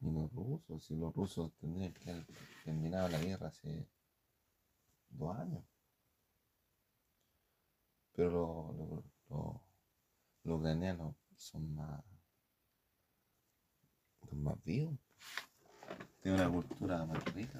Ni 0.00 0.12
los 0.12 0.32
rusos, 0.32 0.84
si 0.84 0.94
los 0.94 1.12
rusos 1.12 1.52
tendrían 1.56 1.92
que 1.92 2.10
haber 2.10 2.26
la 3.08 3.18
guerra 3.18 3.48
hace 3.48 3.88
dos 5.08 5.36
años. 5.36 5.71
Pero 8.14 8.74
los 8.76 9.04
lo, 9.30 9.62
lo- 10.44 10.56
ucranianos 10.56 11.16
son 11.36 11.74
más, 11.74 12.04
son 14.28 14.42
más 14.42 14.62
vivos. 14.64 14.98
Tienen 16.20 16.40
una 16.40 16.50
cultura 16.52 17.04
más 17.06 17.24
rica. 17.34 17.58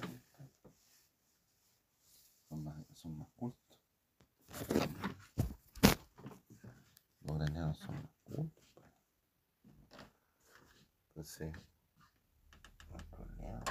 Son 2.47 2.63
más, 2.63 2.75
son 2.93 3.17
más 3.17 3.27
cultos. 3.35 3.79
Los 7.21 7.35
ucranianos 7.35 7.77
son 7.79 7.95
más 7.95 8.11
cultos. 8.23 8.63
pues. 8.75 8.91
Entonces, 11.15 11.51
no 12.89 12.97
hay 12.97 13.03
problema. 13.05 13.63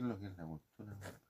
¿Qué 0.00 0.04
es 0.04 0.08
lo 0.08 0.18
que 0.18 0.26
es 0.28 0.36
la 0.38 0.44
cultura? 0.46 0.92
compadre? 0.92 1.20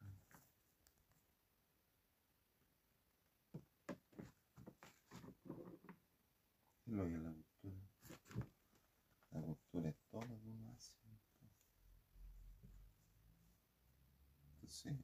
¿Qué 6.84 6.90
es 6.92 6.96
lo 6.96 7.04
que 7.04 7.14
es 7.16 7.20
la 7.20 7.32
cultura? 7.32 7.80
La 9.32 9.40
cultura 9.40 9.88
es 9.90 9.96
todo 10.08 10.20
lo 10.22 10.40
que 10.40 10.48
uno 10.50 10.70
hace. 10.70 10.94
Entonces, 14.54 14.94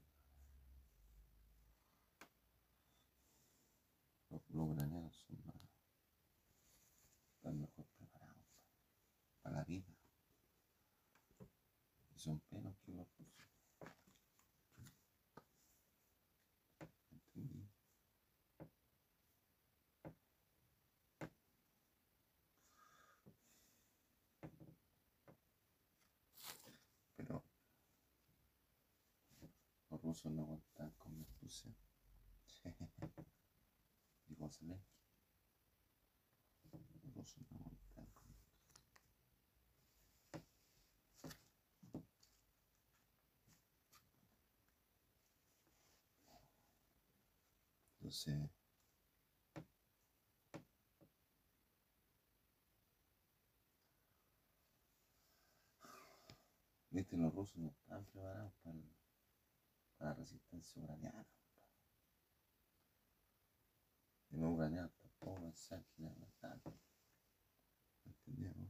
los, 4.30 4.42
los 4.50 4.68
ucranianos 4.70 5.16
son 5.26 5.44
más, 5.44 5.56
están 7.34 7.60
mejor 7.60 7.84
preparados 7.98 8.46
pa- 8.60 9.42
para 9.42 9.56
la 9.56 9.64
vida. 9.64 9.92
Y 12.14 12.18
son 12.20 12.40
menos 12.50 12.76
que 12.84 12.92
los 12.92 13.06
rusos. 13.18 13.46
¿Entendí? 17.34 17.68
Pero 27.16 27.42
rusos 30.16 30.32
no 30.32 30.42
aguantan 30.44 30.90
con 30.92 31.26
Rusia. 31.42 31.70
Digo, 34.28 34.48
Zelensky. 34.48 34.96
Los 37.02 37.14
rusos 37.14 37.44
no 37.50 37.58
aguantan 37.58 38.06
con 38.14 38.26
Entonces, 47.98 48.50
viste, 56.90 57.16
los 57.16 57.34
rusos 57.34 57.58
no 57.58 57.68
están 57.68 58.04
preparados 58.06 58.52
para, 58.62 58.78
el- 59.96 59.98
para 59.98 60.10
la 60.10 60.16
resistencia 60.16 60.82
ucraniana. 60.82 61.26
Y 64.30 64.36
los 64.36 64.52
ucranianos 64.52 64.92
tampoco 64.96 65.40
pensaban 65.40 65.84
que 65.84 66.02
iban 66.02 66.14
a 66.14 66.18
matar. 66.18 66.60
¿Entendieron? 68.04 68.68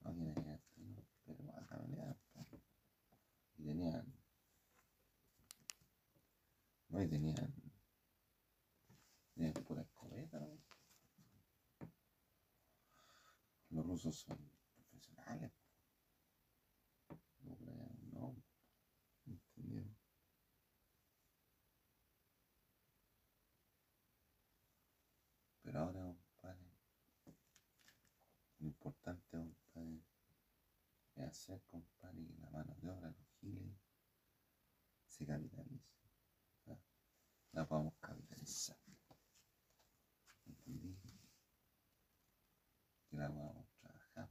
No 0.00 0.14
quieren 0.14 0.34
llegar 0.34 0.54
hasta 0.54 0.80
ahí, 0.80 0.96
pero 1.24 1.44
van 1.44 1.64
a 1.64 1.78
pelear. 1.78 2.16
po. 2.32 2.60
Y 3.58 3.64
tenían. 3.64 4.12
No, 6.88 7.02
y 7.02 7.08
tenían. 7.08 7.54
Tenían 9.34 9.52
pura 9.64 9.82
escopeta, 9.82 10.40
¿no? 10.40 10.58
Los 13.70 13.86
rusos 13.86 14.16
son 14.16 14.38
profesionales. 14.74 15.52
Los 17.44 17.60
ucranianos 17.60 18.02
no. 18.12 18.42
¿Entendieron? 19.26 19.96
Pero 25.62 25.78
ahora, 25.80 26.00
compadre, 26.02 26.66
lo 28.58 28.66
importante, 28.66 29.38
compadre, 29.38 30.02
es 31.16 31.24
hacer, 31.24 31.62
compadre, 31.70 32.26
que 32.26 32.38
la 32.40 32.50
mano 32.50 32.74
de 32.80 32.90
obra, 32.90 33.08
los 33.10 33.28
giles, 33.40 33.72
se 35.06 35.24
capitalice. 35.24 35.94
¿ah? 36.66 36.78
La 37.52 37.66
podamos 37.66 37.94
capitalizar. 38.00 38.78
¿Entendí? 40.46 40.96
Que 43.10 43.16
la 43.16 43.28
podamos 43.28 43.68
trabajar. 43.80 44.30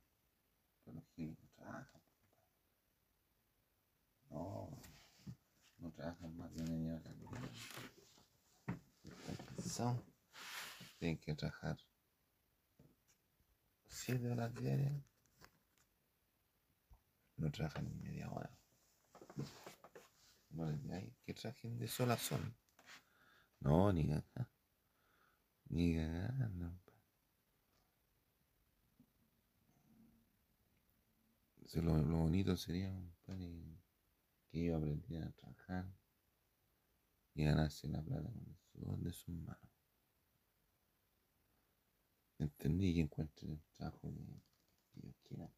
Pero 0.84 0.96
los 0.96 1.06
no 1.18 1.48
trabajan. 1.56 2.02
No, 4.30 4.82
no 5.78 5.92
trabajan 5.92 6.38
más 6.38 6.54
de 6.56 6.64
día. 6.66 7.02
Están 9.04 9.46
cansados. 9.46 10.00
Tienen 10.98 11.20
que 11.20 11.36
trabajar 11.36 11.78
siete 13.88 14.32
horas 14.32 14.54
diarias. 14.56 14.94
No 17.38 17.52
trabajan 17.52 17.86
ni 17.86 17.94
media 17.96 18.32
hora. 18.32 18.52
No 20.50 20.66
les 20.66 21.14
que 21.24 21.34
trabajen 21.34 21.78
de 21.78 21.88
sol 21.88 22.12
a 22.12 22.18
sol. 22.18 22.42
No, 23.62 23.92
ni 23.94 24.08
cagando. 24.08 24.50
Ni 25.70 25.96
cagando. 25.96 26.80
Si 31.66 31.80
lo, 31.80 31.98
lo 31.98 32.18
bonito 32.18 32.58
sería, 32.58 32.92
compadre, 32.92 33.80
que 34.50 34.62
ellos 34.62 34.78
aprendieran 34.78 35.30
a 35.30 35.32
trabajar 35.32 35.86
y 37.34 37.46
ganarse 37.46 37.88
la 37.88 38.02
plata 38.02 38.30
con 38.30 38.46
el 38.46 38.58
sudor 38.58 39.00
de 39.00 39.14
sus 39.14 39.34
manos. 39.36 39.72
¿Entendí? 42.40 42.94
Que 42.96 43.02
encuentren 43.02 43.52
el 43.52 43.62
trabajo 43.74 44.12
que, 44.12 44.26
que 44.92 45.00
ellos 45.00 45.16
quieran. 45.24 45.54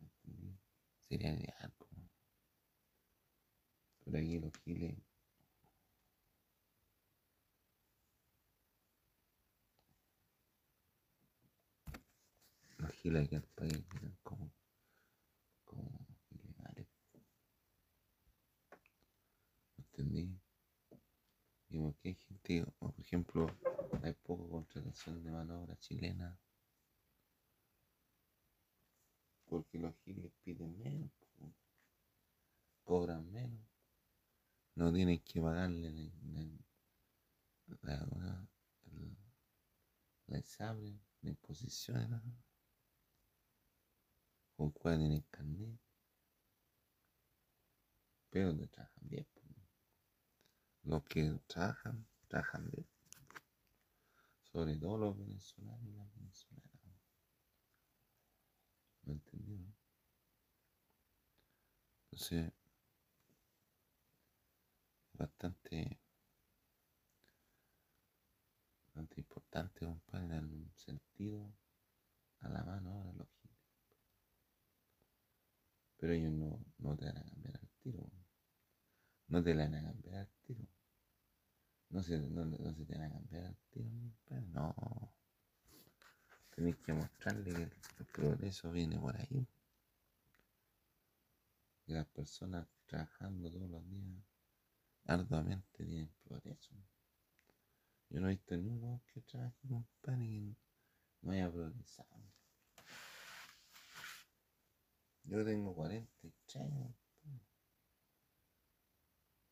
¿Entendí? 0.00 0.58
Sería 1.00 1.34
ideal, 1.34 1.72
po. 1.76 1.88
Pero 4.04 4.18
aquí 4.18 4.38
los 4.38 4.52
giles. 4.64 5.13
Los 12.84 12.92
giles 12.96 13.24
aquí 13.24 13.36
al 13.36 13.42
país 13.54 13.82
eran 13.96 14.14
como, 14.22 14.52
como 15.64 16.06
ilegales. 16.32 16.86
¿Entendí? 19.78 20.38
Y 21.70 21.78
porque 21.78 22.08
hay 22.10 22.14
gente, 22.14 22.66
por 22.78 22.92
ejemplo, 23.00 23.46
hay 24.02 24.12
poco 24.12 24.50
contratación 24.50 25.24
de 25.24 25.30
mano 25.30 25.62
obra 25.62 25.78
chilena. 25.78 26.38
Porque 29.46 29.78
los 29.78 29.96
giles 30.04 30.30
piden 30.42 30.78
menos, 30.78 31.10
cobran 32.84 33.32
menos. 33.32 33.64
No 34.74 34.92
tienen 34.92 35.20
que 35.20 35.40
pagarle 35.40 35.90
la, 35.90 36.10
la, 37.80 38.06
la, 38.06 38.46
la, 40.26 40.38
la 41.22 41.30
imposición. 41.30 42.44
Con 44.56 44.70
cuál 44.70 44.98
tienen 44.98 45.24
carnet. 45.30 45.78
Pero 48.30 48.56
te 48.56 48.66
trabajan 48.66 49.08
bien. 49.08 49.26
po. 49.34 49.40
Los 50.84 51.04
que 51.04 51.38
trabajan, 51.46 52.06
trabajan 52.28 52.70
bien. 52.70 52.86
Sobre 54.42 54.76
todo 54.76 54.98
los 54.98 55.18
venezolanos 55.18 55.82
y 55.86 55.92
las 55.92 56.14
venezolanas. 56.14 56.64
¿Me 59.04 59.12
entendió? 59.12 59.58
Entonces, 62.10 62.52
bastante, 65.12 65.98
bastante 68.86 69.20
importante, 69.20 69.84
compadre, 69.84 70.28
darle 70.28 70.54
un 70.54 70.72
sentido 70.76 71.52
a 72.40 72.48
la 72.48 72.62
mano 72.62 72.92
ahora. 72.92 73.33
Pero 76.04 76.12
ellos 76.12 76.32
no, 76.32 76.62
no 76.80 76.94
te 76.98 77.06
van 77.06 77.16
a 77.16 77.24
cambiar 77.24 77.56
al 77.56 77.68
tiro. 77.82 78.12
No 79.28 79.42
te 79.42 79.54
la 79.54 79.64
van 79.64 79.74
a 79.76 79.82
cambiar 79.84 80.16
al 80.16 80.30
tiro. 80.42 80.68
No 81.88 82.02
se, 82.02 82.18
no, 82.18 82.44
no 82.44 82.74
se 82.74 82.84
te 82.84 82.92
van 82.92 83.04
a 83.04 83.10
cambiar 83.10 83.46
al 83.46 83.56
tiro. 83.70 83.88
No. 84.52 85.14
Tenéis 86.54 86.76
que 86.84 86.92
mostrarle 86.92 87.54
que 87.54 87.62
el, 87.62 88.06
progreso 88.12 88.70
viene 88.70 88.98
por 88.98 89.16
ahí. 89.16 89.48
Que 91.86 91.94
las 91.94 92.06
personas 92.08 92.68
trabajando 92.84 93.50
todos 93.50 93.70
los 93.70 93.88
días 93.88 94.22
arduamente 95.06 95.86
tienen 95.86 96.12
progreso. 96.22 96.74
Yo 98.10 98.20
no 98.20 98.28
he 98.28 98.32
visto 98.32 98.54
ni 98.58 98.68
un 98.68 98.84
weón 98.84 99.00
que 99.06 99.22
trabaje, 99.22 99.66
compadre, 99.66 100.26
que 100.26 100.56
no 101.22 101.32
haya 101.32 101.50
progresado. 101.50 102.33
Yo 105.24 105.44
tengo 105.44 105.74
43 105.74 106.56
años. 106.56 106.94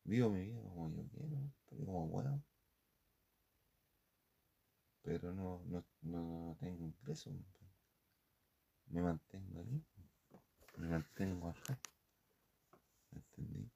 Vivo 0.05 0.29
mi 0.29 0.41
vida 0.41 0.61
como 0.61 0.89
yo 0.91 1.03
quiero, 1.09 1.29
compadre, 1.29 1.85
como 1.85 2.11
puedo. 2.11 2.43
Pero 5.01 5.33
no, 5.33 5.63
no, 5.65 5.83
no, 6.01 6.57
tengo 6.59 6.85
ingreso, 6.85 7.31
compadre. 7.31 7.73
Me 8.87 9.01
mantengo 9.01 9.61
aquí, 9.61 9.83
me 10.77 10.87
mantengo 10.89 11.49
acá. 11.49 11.79
¿Entendí? 13.11 13.71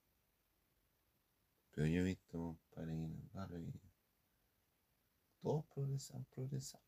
Pero 1.72 1.88
yo 1.88 2.02
he 2.02 2.04
visto, 2.04 2.38
compadre, 2.38 2.94
que 2.94 3.04
en 3.04 3.14
el 3.14 3.30
barrio 3.34 3.72
que 3.72 3.80
todos 5.42 5.66
progresan, 5.68 6.18
han 6.18 6.26
progresado. 6.26 6.84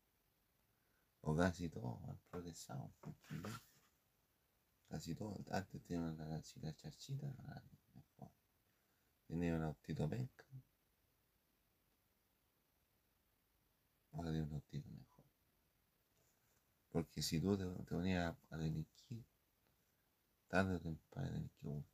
O 1.22 1.34
casi 1.34 1.68
todos 1.68 2.02
han 2.08 2.18
progresado. 2.30 2.92
Casi 4.90 5.14
todos. 5.14 5.48
Antes 5.52 5.80
tenían 5.84 6.18
la 6.18 6.24
gachita 6.24 6.74
chachita, 6.74 7.28
ahora. 7.28 7.62
Tenía 9.28 9.54
un 9.54 9.62
autito 9.62 10.08
penca. 10.08 10.44
Ahora 14.10 14.30
tiene 14.32 14.46
un 14.46 14.54
autito 14.54 14.90
mejor. 14.90 15.24
Porque 16.90 17.22
si 17.22 17.40
tú 17.40 17.56
te, 17.56 17.64
te 17.64 17.94
ponías 17.94 18.34
a 18.50 18.56
delinquir, 18.56 19.24
tarde 20.48 20.74
o 20.74 20.80
temprano 20.80 21.30
tenés 21.30 21.52
que 21.60 21.84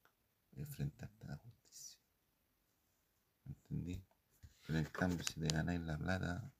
enfrentarte 0.61 1.25
a 1.27 1.29
la 1.29 1.37
justicia. 1.37 2.01
¿Entendí? 3.45 4.03
Pero 4.67 4.79
en 4.79 4.87
cambio, 4.87 5.23
si 5.23 5.39
te 5.39 5.49
ganáis 5.49 5.83
la 5.83 5.99
plata, 5.99 6.51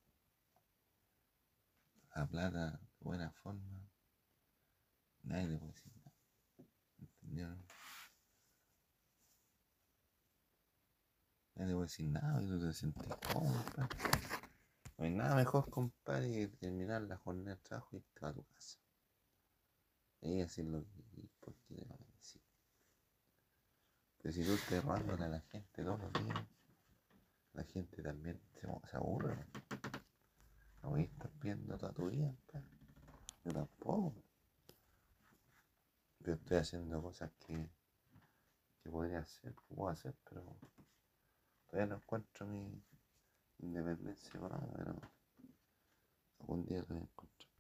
la 2.15 2.27
plata 2.27 2.73
de 2.73 2.89
buena 3.01 3.31
forma, 3.31 3.89
nadie 5.23 5.49
te 5.49 5.57
puede 5.57 5.73
decir 5.73 5.96
¿Entendieron? 7.27 7.67
Nadie 11.57 11.69
te 11.69 11.75
puede 11.75 11.87
decir 11.87 12.09
nada 12.09 12.43
y 12.43 12.47
tú 12.47 12.61
te 12.61 12.73
sientes 12.73 13.09
cómodo, 13.33 13.65
compadre. 13.65 13.97
No 14.97 15.05
hay 15.05 15.11
nada 15.11 15.35
mejor, 15.35 15.69
compadre, 15.69 16.31
que 16.31 16.49
terminar 16.59 17.03
la 17.03 17.17
jornada 17.17 17.57
de 17.57 17.63
trabajo 17.63 17.89
y 17.93 17.97
irte 17.97 18.27
a 18.27 18.33
tu 18.33 18.45
casa. 18.45 18.79
Y 20.21 20.39
decir 20.39 20.67
lo 20.67 20.85
que 20.85 21.29
porque 21.41 21.75
te 21.75 21.85
van 21.85 22.01
a 22.01 22.17
decir. 22.17 22.43
Pero 24.19 24.33
si 24.33 24.45
tú 24.45 24.53
estás 24.53 24.85
robándole 24.85 25.25
a 25.25 25.29
la 25.29 25.41
gente 25.41 25.83
todos 25.83 26.01
los 26.01 26.13
días, 26.13 26.47
la 27.55 27.65
gente 27.65 28.03
también 28.03 28.41
se, 28.53 28.97
aburre. 28.97 29.37
No 30.83 30.91
voy 30.91 31.11
viendo 31.41 31.77
toda 31.77 31.93
tu 31.93 32.09
vida, 32.09 32.27
compadre. 32.27 32.69
Yo 33.45 33.53
tampoco. 33.53 34.26
Yo 36.27 36.33
estoy 36.33 36.57
haciendo 36.57 37.01
cosas 37.01 37.31
que, 37.39 37.71
que 38.83 38.91
podría 38.91 39.21
hacer, 39.21 39.55
que 39.55 39.75
puedo 39.77 39.89
hacer, 39.91 40.13
pero 40.29 40.43
todavía 41.69 41.87
no 41.87 42.03
encuentro 42.03 42.49
mi 42.49 42.83
independencia 43.61 44.37
económica, 44.37 44.75
pero 44.77 45.01
algún 46.41 46.67
día 46.67 46.81
lo 46.81 46.87
voy 46.87 46.97
a 46.97 47.01
encontrar. 47.03 47.51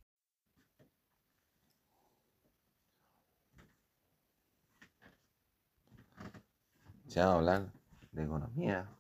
Si 7.06 7.20
vamos 7.20 7.34
a 7.34 7.36
hablar 7.36 7.72
de 8.10 8.24
economía, 8.24 8.90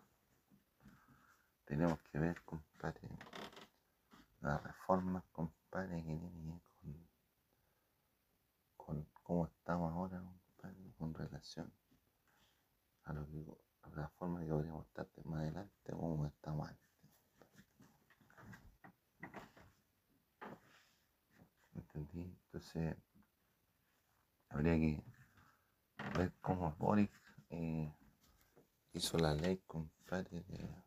tenemos 1.64 2.00
que 2.02 2.20
ver, 2.20 2.40
compadre, 2.44 3.08
las 4.42 4.62
reformas, 4.62 5.24
compadre, 5.32 6.04
que 6.04 6.16
tienen 6.16 6.60
que 6.60 6.75
cómo 9.26 9.46
estamos 9.46 9.92
ahora, 9.92 10.22
con 10.98 11.12
relación 11.12 11.72
a 13.02 13.12
lo 13.12 13.26
que 13.26 13.44
a 13.82 13.90
la 13.90 14.08
forma 14.10 14.40
que 14.40 14.46
podríamos 14.46 14.86
estar 14.86 15.08
más 15.24 15.40
adelante 15.40 15.92
cómo 15.92 16.26
estamos 16.26 16.68
antes. 16.68 16.86
¿Entendí? 21.74 22.22
Entonces, 22.22 22.96
habría 24.48 24.74
que 24.74 25.02
ver 26.16 26.32
cómo 26.40 26.76
Boric 26.78 27.10
eh, 27.50 27.92
hizo 28.92 29.18
la 29.18 29.34
ley, 29.34 29.60
compadre, 29.66 30.42
de, 30.42 30.84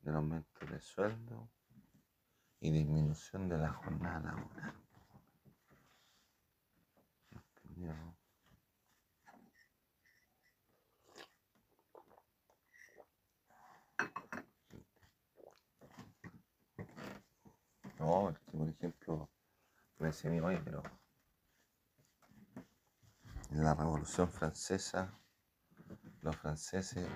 del 0.00 0.16
aumento 0.16 0.64
de 0.64 0.80
sueldo 0.80 1.50
y 2.60 2.70
disminución 2.70 3.46
de 3.46 3.58
la 3.58 3.72
jornada 3.74 4.20
laboral. 4.20 4.85
No, 7.76 8.16
es 18.30 18.38
que 18.38 18.56
por 18.56 18.68
ejemplo, 18.68 19.30
me 19.98 20.06
decía 20.08 20.30
mi 20.30 20.40
oye, 20.40 20.58
pero 20.64 20.82
en 23.50 23.62
la 23.62 23.74
Revolución 23.74 24.30
Francesa, 24.30 25.18
los 26.22 26.36
franceses 26.36 27.06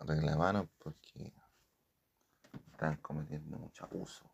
reclamaron 0.00 0.68
porque 0.78 1.32
estaban 2.72 2.96
cometiendo 2.96 3.58
mucho 3.58 3.84
abuso. 3.84 4.33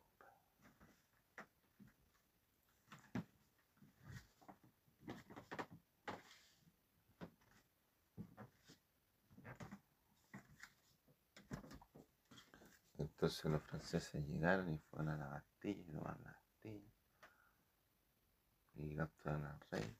Entonces 13.21 13.45
los 13.53 13.63
franceses 13.65 14.27
llegaron 14.29 14.73
y 14.73 14.79
fueron 14.79 15.11
a 15.11 15.17
la 15.19 15.27
Bastilla 15.29 15.79
y 15.79 15.93
tomaron 15.93 16.25
la 16.25 16.31
Bastilla 16.33 16.91
y 18.77 18.97
capturaron 18.97 19.45
al 19.45 19.61
rey 19.71 19.95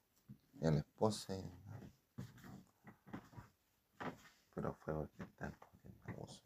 y 0.59 0.67
a 0.67 0.71
la 0.71 0.79
esposa. 0.79 1.37
y- 1.37 1.61
Pero 4.55 4.73
fue 4.73 4.95
porque 4.95 5.19
cometiendo 5.19 5.59
abuso. 6.09 6.43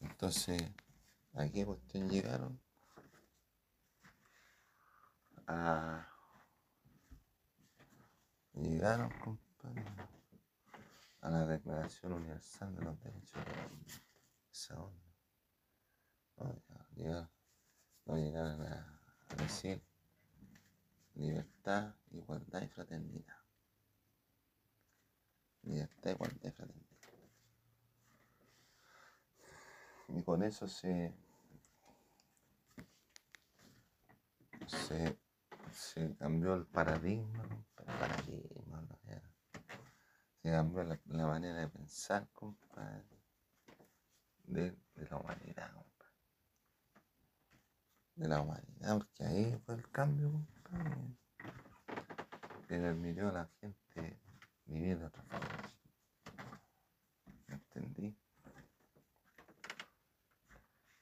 Entonces, 0.00 0.72
¿a 1.34 1.46
qué 1.50 1.66
cuestión 1.66 2.08
llegaron? 2.08 2.58
A... 5.48 6.08
Llegaron, 8.54 9.10
compadre, 9.22 9.84
a 11.20 11.28
la 11.28 11.44
Declaración 11.46 12.14
Universal 12.14 12.74
de 12.74 12.82
los 12.84 12.98
Derechos 13.00 13.36
Hombre. 13.36 13.94
Esa 14.50 14.80
onda. 14.80 15.07
No, 16.38 16.62
ya, 16.96 17.30
llegaron, 18.06 18.58
no 18.58 18.64
a, 18.64 18.98
decir 19.36 19.82
libertad, 21.14 21.94
igualdad 22.10 22.62
y 22.62 22.68
fraternidad. 22.68 23.36
Libertad, 25.62 26.10
igualdad 26.10 26.48
y 26.48 26.50
fraternidad. 26.52 26.88
Y 30.08 30.22
con 30.22 30.42
eso 30.42 30.66
se, 30.68 31.12
se, 34.66 35.18
se 35.72 36.16
cambió 36.16 36.54
el 36.54 36.66
paradigma, 36.66 37.44
el 37.78 37.84
paradigma, 37.84 38.80
no 38.80 38.98
se 40.42 40.50
cambió 40.50 40.82
la, 40.84 41.26
manera 41.26 41.60
de 41.60 41.68
pensar, 41.68 42.26
compadre, 42.32 43.04
de, 44.44 44.70
de 44.94 45.08
la 45.10 45.16
humanidad. 45.18 45.70
De 48.18 48.26
la 48.26 48.40
humanidad, 48.40 48.98
porque 48.98 49.24
ahí 49.24 49.56
fue 49.64 49.76
el 49.76 49.88
cambio, 49.92 50.32
compadre. 50.64 51.16
Permitió 52.66 53.28
a 53.28 53.32
la 53.32 53.48
gente 53.60 54.18
vivir 54.66 54.98
de 54.98 55.06
otra 55.06 55.22
forma. 55.22 55.46
¿Entendí? 57.46 58.18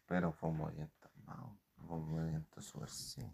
Pero 0.05 0.31
fue 0.31 0.51
un 0.51 0.59
movimiento 0.59 1.09
armado, 1.09 1.59
fue 1.87 1.97
un 1.97 2.11
movimiento 2.11 2.61
subversivo. 2.61 3.33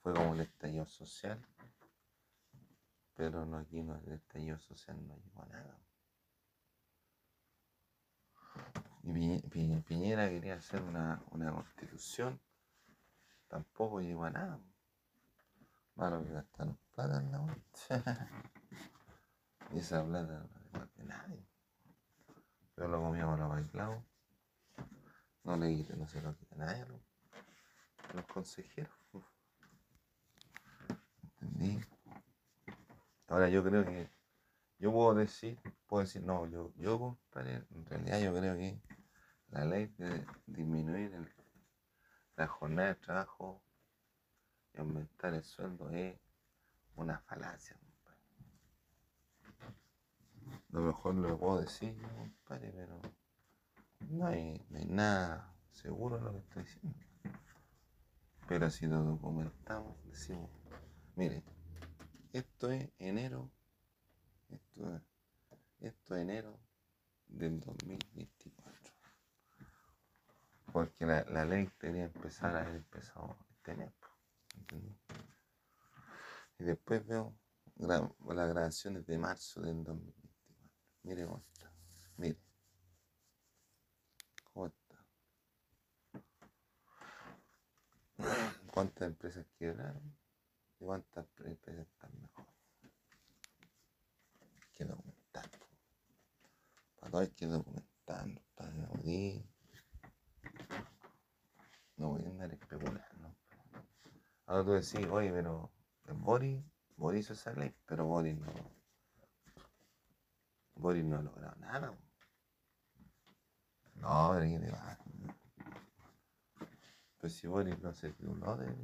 Fue 0.00 0.14
como 0.14 0.34
el 0.34 0.42
estallido 0.42 0.86
social, 0.86 1.44
pero 3.16 3.44
no 3.44 3.58
aquí 3.58 3.82
no, 3.82 3.96
el 3.96 4.12
estallido 4.12 4.56
social 4.60 5.04
no 5.04 5.16
llegó 5.16 5.42
a 5.42 5.46
nada. 5.46 5.80
Y 9.02 9.12
Piñe- 9.12 9.42
Piñe- 9.48 9.82
Piñera 9.82 10.28
quería 10.28 10.54
hacer 10.54 10.82
una, 10.82 11.22
una 11.30 11.52
constitución, 11.52 12.40
tampoco 13.48 14.00
llegó 14.00 14.24
a 14.24 14.30
nada. 14.30 14.60
Malo 15.96 16.22
que 16.22 16.32
gastaron 16.32 16.78
plata 16.94 17.18
en 17.18 17.32
la 17.32 17.40
y 19.72 19.78
esa 19.78 20.04
plata 20.04 20.46
no 20.72 20.88
la 20.96 21.04
nadie. 21.04 21.44
Pero 22.74 22.88
lo 22.88 23.02
comíamos 23.02 23.38
los 23.38 23.48
bailados. 23.48 24.02
No 25.44 25.56
le 25.56 25.76
quite, 25.76 25.96
no 25.96 26.06
se 26.06 26.20
lo 26.22 26.36
quita 26.36 26.56
nadie 26.56 26.84
los, 26.86 27.00
consejeros. 28.26 28.92
¿Entendí? 31.40 31.80
Ahora 33.28 33.48
yo 33.48 33.64
creo 33.64 33.84
que 33.84 34.10
yo 34.80 34.90
puedo 34.92 35.14
decir, 35.14 35.60
puedo 35.86 36.02
decir, 36.02 36.22
no, 36.22 36.46
yo, 36.46 36.72
yo 36.76 36.98
compadre, 36.98 37.66
en 37.70 37.84
realidad 37.84 38.20
yo 38.20 38.34
creo 38.34 38.56
que 38.56 38.80
la 39.50 39.66
ley 39.66 39.86
de 39.98 40.26
disminuir 40.46 41.12
la 42.36 42.46
jornada 42.46 42.88
de 42.88 42.94
trabajo 42.94 43.62
y 44.72 44.78
aumentar 44.80 45.34
el 45.34 45.44
sueldo 45.44 45.90
es 45.90 46.18
una 46.96 47.18
falacia, 47.18 47.76
compadre. 47.78 48.22
Lo 50.70 50.80
mejor 50.80 51.14
lo 51.14 51.38
puedo 51.38 51.60
decir 51.60 51.94
compadre, 52.16 52.72
pero 52.72 53.02
no 54.08 54.26
hay, 54.26 54.64
no 54.70 54.78
hay 54.78 54.86
nada 54.86 55.54
seguro 55.72 56.16
en 56.16 56.24
lo 56.24 56.32
que 56.32 56.38
estoy 56.38 56.62
diciendo. 56.62 56.98
Pero 58.48 58.70
si 58.70 58.86
lo 58.86 59.02
documentamos, 59.02 60.02
decimos, 60.06 60.50
mire, 61.16 61.44
esto 62.32 62.70
es 62.70 62.88
enero, 62.98 63.50
esto 64.52 64.94
es, 64.96 65.02
esto 65.80 66.16
es 66.16 66.22
enero 66.22 66.58
del 67.26 67.60
2024. 67.60 68.92
Porque 70.72 71.04
la, 71.06 71.24
la 71.24 71.44
ley 71.44 71.68
debería 71.80 72.04
empezar 72.04 72.54
a 72.56 72.60
haber 72.62 72.76
empezado 72.76 73.36
este 73.50 73.74
mes. 73.74 73.92
po, 73.92 74.06
¿entendí? 74.58 74.96
Y 76.58 76.64
después 76.64 77.06
veo 77.06 77.34
gra- 77.76 78.14
las 78.34 78.48
grabaciones 78.50 79.06
de 79.06 79.18
marzo 79.18 79.60
del 79.62 79.82
2024. 79.82 80.30
Mire 81.02 81.24
cómo 81.26 81.38
está. 81.38 81.72
Mire. 82.18 82.38
¿Cómo 84.52 84.66
está? 84.66 85.06
¿Cuántas 88.72 89.08
empresas 89.08 89.46
quebraron? 89.58 90.16
¿Y 90.78 90.84
cuántas 90.84 91.26
pre- 91.28 91.50
empresas 91.50 91.86
están 91.86 92.10
mejor? 92.20 92.46
Que 94.80 94.86
documentar. 94.86 95.44
Para 96.98 97.10
todo 97.10 97.20
hay 97.20 97.28
que 97.28 97.44
documentarlo. 97.44 98.40
Para 98.54 98.70
no 98.70 98.86
morir. 98.86 99.44
No 101.98 102.08
voy 102.12 102.24
a 102.24 102.28
andar 102.30 102.50
especulando. 102.54 103.36
Ahora 104.46 104.64
tú 104.64 104.70
decís, 104.70 105.06
oye, 105.10 105.30
pero 105.32 105.70
Boris, 106.14 106.64
Boris 106.96 107.26
hizo 107.26 107.34
esa 107.34 107.52
ley, 107.52 107.76
pero 107.84 108.06
Boris 108.06 108.38
no. 108.38 108.46
Boris 110.76 111.04
no 111.04 111.18
ha 111.18 111.22
logrado 111.22 111.56
nada. 111.56 111.98
No, 113.96 114.30
pero 114.32 114.46
¿qué 114.46 114.60
te 114.60 114.72
va? 114.72 114.98
Pues 117.18 117.36
si 117.36 117.46
Boris 117.46 117.78
no 117.80 117.92
se 117.92 118.14
tituló 118.14 118.56
de, 118.56 118.74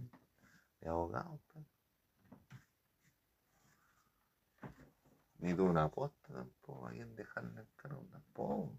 de 0.80 0.88
abogado, 0.90 1.40
pues. 1.54 1.75
Ni 5.46 5.54
tuvo 5.54 5.70
una 5.70 5.84
aposta 5.84 6.32
tampoco, 6.32 6.88
ahí 6.88 6.98
en 6.98 7.14
dejarle 7.14 7.60
el 7.60 7.68
cargo 7.76 8.04
tampoco. 8.10 8.76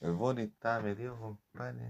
El 0.00 0.14
Boris 0.14 0.48
estaba 0.48 0.80
metido, 0.80 1.16
compadre, 1.16 1.86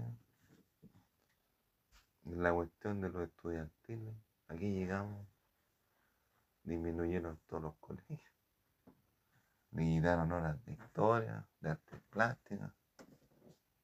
en 2.25 2.43
la 2.43 2.53
cuestión 2.53 3.01
de 3.01 3.09
los 3.09 3.23
estudiantiles. 3.23 4.13
Aquí 4.47 4.71
llegamos, 4.71 5.25
disminuyeron 6.65 7.39
todos 7.47 7.63
los 7.63 7.75
colegios. 7.77 8.21
Le 9.71 9.83
quitaron 9.83 10.31
horas 10.31 10.63
de 10.65 10.73
historia, 10.73 11.47
de 11.61 11.71
artes 11.71 11.99
plásticas, 12.11 12.71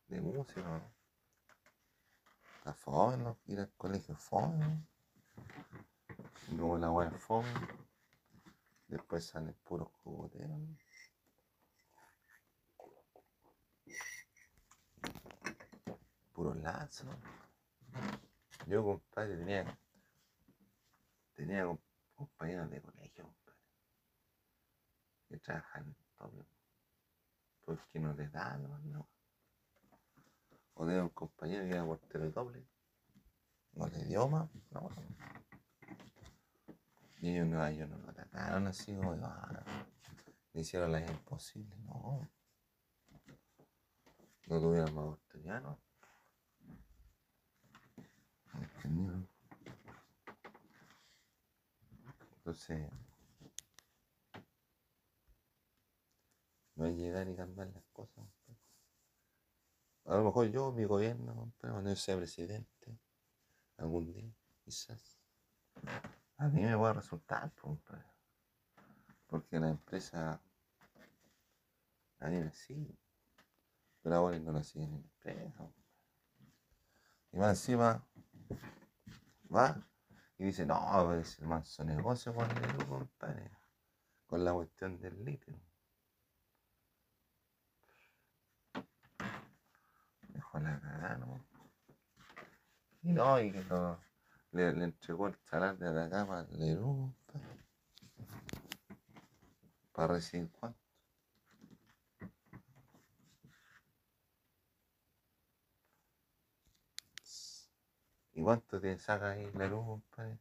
de 0.08 0.22
música. 0.22 0.62
¿no? 0.62 0.84
Está 2.60 2.76
fome. 2.76 3.36
Ir 3.48 3.62
al 3.62 3.72
colegio 3.72 4.16
fome. 4.16 4.86
Luego 6.56 6.78
la 6.78 7.08
es 7.08 7.22
fome. 7.22 7.50
Después 8.88 9.26
salen 9.26 9.54
puros 9.64 9.90
cogoteros. 10.04 10.60
Puros 16.34 16.58
lazos. 16.58 17.08
Yo, 18.68 18.84
compadre, 18.84 19.38
tenía 19.38 19.78
tenía 21.38 21.66
com- 21.66 21.78
compañeros 22.16 22.70
de 22.72 22.82
colegio, 22.82 23.24
compadre, 23.26 23.60
que 25.30 25.38
trabajan 25.38 25.96
doble, 26.18 26.46
porque 27.64 28.00
no 28.00 28.14
les 28.14 28.32
da, 28.32 28.58
no. 28.58 29.08
O 30.74 30.86
tenía 30.86 31.04
un 31.04 31.10
compañero 31.10 31.64
que 31.64 31.72
era 31.72 31.86
portero 31.86 32.32
doble, 32.32 32.68
no 33.74 33.88
le 33.88 34.04
dio 34.06 34.28
más, 34.28 34.50
no, 34.72 34.82
no. 34.82 35.37
Y 37.20 37.30
ellos 37.30 37.48
no, 37.48 37.66
ellos 37.66 37.90
no 37.90 37.98
lo 37.98 38.10
atacaron 38.10 38.68
así 38.68 38.96
como, 38.96 39.14
ah, 39.24 39.64
le 40.54 40.62
hicieron 40.62 40.92
la 40.92 41.02
imposible, 41.02 41.76
no. 41.80 42.30
No 44.48 44.62
tuvieron 44.62 44.94
más 44.94 45.06
oportunidad, 45.06 45.62
¿no? 45.62 45.80
¿Entendieron? 48.54 49.28
Entonces, 52.38 52.90
no 56.76 56.86
es 56.86 56.96
llegar 56.96 57.28
y 57.28 57.36
cambiar 57.36 57.68
las 57.70 57.84
cosas. 57.92 58.26
A 60.06 60.16
lo 60.16 60.24
mejor 60.24 60.50
yo, 60.50 60.72
mi 60.72 60.86
gobierno, 60.86 61.52
cuando 61.60 61.90
yo 61.90 61.96
sea 61.98 62.16
presidente, 62.16 62.98
algún 63.76 64.14
día, 64.14 64.34
quizás, 64.64 65.20
a 66.38 66.48
mí 66.48 66.62
me 66.62 66.76
va 66.76 66.90
a 66.92 66.94
resultar. 66.94 67.52
Porque 69.28 69.60
la 69.60 69.70
empresa 69.70 70.42
a 72.20 72.28
mí 72.30 72.40
me 72.40 72.52
sigue, 72.52 72.98
pero 74.02 74.16
ahora 74.16 74.40
no 74.40 74.52
la 74.52 74.64
siguen 74.64 74.94
en 74.94 75.02
la 75.02 75.08
empresa. 75.08 75.72
Y 77.32 77.38
más 77.38 77.50
encima, 77.50 78.08
va 79.54 79.86
y 80.38 80.46
dice, 80.46 80.66
no, 80.66 81.14
es 81.14 81.40
el 81.40 81.48
manso 81.48 81.84
negocio 81.84 82.34
con 82.34 82.50
el 82.50 82.86
compadre, 82.88 83.52
con 84.28 84.44
la 84.46 84.54
cuestión 84.54 85.00
del 85.00 85.24
litio. 85.26 85.60
Dejó 90.30 90.60
la 90.60 90.80
cagada, 90.80 91.18
¿no? 91.18 91.46
Y 93.02 93.12
no, 93.12 93.40
y 93.40 93.52
que 93.52 93.64
lo- 93.64 94.00
le, 94.58 94.74
le 94.74 94.86
entregó 94.86 95.28
el 95.28 95.36
salar 95.36 95.78
de 95.78 95.94
la 95.94 96.10
cama 96.10 96.40
al 96.40 96.48
compadre. 96.48 97.66
Para 99.92 100.14
recibir 100.16 100.50
cuánto. 100.52 100.80
¿Y 108.34 108.42
cuánto 108.42 108.80
te 108.80 108.98
saca 108.98 109.32
ahí 109.32 109.50
la 109.54 109.68
luz, 109.68 109.86
compadre? 109.86 110.40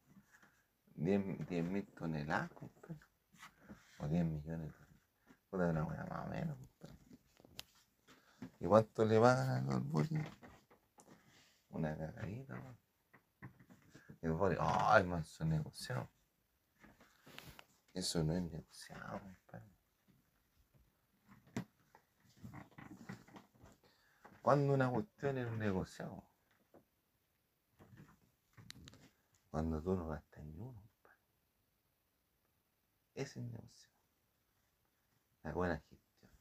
10 0.95 1.47
10 1.47 1.65
mil 1.65 1.85
toneladas, 1.93 2.51
compadre. 2.53 2.99
O 3.99 4.07
10 4.07 4.25
millones. 4.25 4.73
Puta, 5.49 5.69
una 5.69 5.83
buena 5.83 6.05
más 6.05 6.25
o 6.25 6.29
menos, 6.29 6.57
compadre. 6.57 6.97
¿Y 8.59 8.65
cuánto 8.65 9.05
le 9.05 9.19
pagan 9.19 9.49
a 9.49 9.73
los 9.73 9.87
bolis? 9.89 10.27
Una 11.69 11.95
cagadita, 11.95 12.53
weón. 12.55 12.86
Y 14.21 14.25
el 14.25 14.33
boli, 14.33 14.57
¡ay, 14.59 15.03
manso 15.03 15.45
negociado! 15.45 16.09
Eso 17.93 18.23
no 18.23 18.33
es 18.33 18.41
negociado, 18.43 19.19
compadre. 19.19 19.65
¿Cuándo 24.41 24.73
una 24.73 24.89
cuestión 24.89 25.37
es 25.37 25.47
un 25.47 25.59
negociado? 25.59 26.23
Cuando 29.49 29.81
tú 29.81 29.95
no 29.95 30.07
gastas 30.07 30.45
ni 30.45 30.59
uno, 30.59 30.81
compadre. 30.81 31.21
Ese 33.15 33.39
es 33.39 33.45
negocio. 33.45 33.89
La 35.43 35.53
buena 35.53 35.79
gestión. 35.79 36.31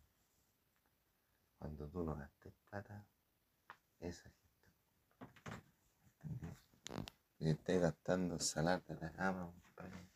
Cuando 1.59 1.89
tú 1.89 2.05
no 2.05 2.15
gastes 2.15 2.55
plata, 2.69 3.07
esa 3.99 4.23
gestión. 4.25 4.46
Y 7.39 7.51
estés 7.51 7.83
gastando 7.83 8.35
el 8.35 8.41
salario 8.41 8.85
de 8.89 9.01
la 9.01 9.13
cama, 9.13 9.53
compadre. 9.53 10.09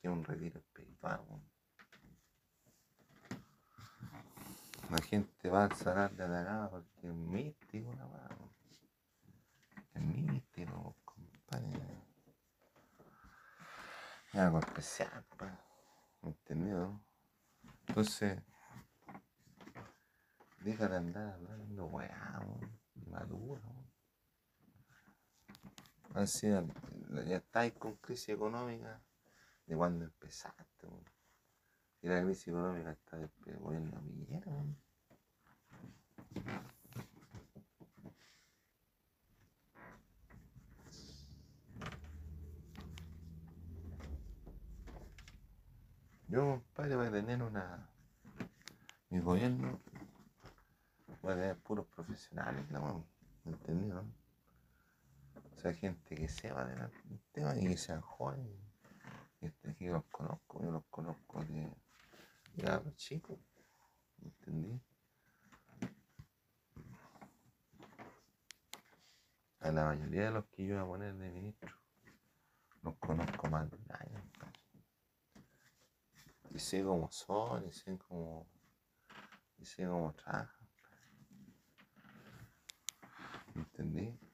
Que 0.00 0.08
un 0.08 0.24
retiro 0.24 0.60
espiritual. 0.60 1.20
La 4.90 4.98
gente 4.98 5.50
va 5.50 5.64
al 5.64 5.72
salar 5.74 6.12
de 6.12 6.28
la 6.28 6.44
cama 6.44 6.70
porque 6.70 7.08
es 7.08 7.12
místico, 7.12 7.92
la 7.94 8.06
weá, 8.06 8.28
Es 9.94 10.02
místico, 10.02 10.94
compadre. 11.04 12.04
Es 14.32 14.40
algo 14.40 14.60
especial, 14.60 15.24
pues. 15.36 15.52
¿Entendido? 16.22 17.00
Entonces, 17.88 18.40
deja 20.60 20.88
de 20.88 20.96
andar 20.96 21.34
hablando 21.34 21.86
weá, 21.86 22.40
maduro. 23.06 23.75
Así, 26.16 26.48
ya 26.48 27.36
estáis 27.36 27.74
con 27.74 27.96
crisis 27.96 28.30
económica 28.30 29.02
de 29.66 29.76
cuando 29.76 30.06
empezaste. 30.06 30.88
Y 32.00 32.08
la 32.08 32.22
crisis 32.22 32.48
económica 32.48 32.92
está 32.92 33.18
del 33.18 33.58
gobierno 33.58 34.00
Piñera. 34.00 34.50
Yo, 46.28 46.46
compadre, 46.46 46.96
voy 46.96 47.06
a 47.08 47.10
tener 47.10 47.42
una. 47.42 47.90
Mi 49.10 49.20
gobierno. 49.20 49.82
Voy 51.20 51.32
a 51.32 51.36
tener 51.36 51.58
puros 51.58 51.86
profesionales, 51.88 52.70
la 52.70 52.80
weón. 52.80 53.06
¿Entendido? 53.44 54.02
O 55.56 55.60
sea, 55.60 55.72
gente 55.72 56.14
que 56.14 56.28
sepa 56.28 56.64
del 56.66 56.90
tema 57.32 57.56
y 57.56 57.68
que 57.68 57.76
sean 57.76 58.00
jóvenes. 58.02 58.46
Este, 59.40 59.74
que 59.74 59.88
los 59.88 60.04
conozco, 60.06 60.62
yo 60.62 60.70
los 60.70 60.84
conozco 60.90 61.42
de. 61.44 61.72
Ya, 62.56 62.80
los 62.80 62.94
chicos. 62.96 63.38
¿Entendí? 64.22 64.80
A 69.60 69.72
la 69.72 69.84
mayoría 69.84 70.26
de 70.26 70.30
los 70.30 70.44
que 70.46 70.66
yo 70.66 70.74
voy 70.74 70.84
a 70.84 70.86
poner 70.86 71.14
de 71.14 71.30
ministro, 71.30 71.74
los 72.82 72.96
conozco 72.96 73.48
más 73.48 73.70
de 73.70 73.76
un. 73.76 73.86
Y 76.54 76.58
sé 76.58 76.82
cómo 76.84 77.10
son, 77.10 77.66
y 77.66 77.72
sé 77.72 77.98
cómo, 77.98 78.46
y 79.58 79.64
sé 79.66 79.86
cómo 79.86 80.12
trabajan. 80.14 80.66
¿Entendí? 83.54 84.25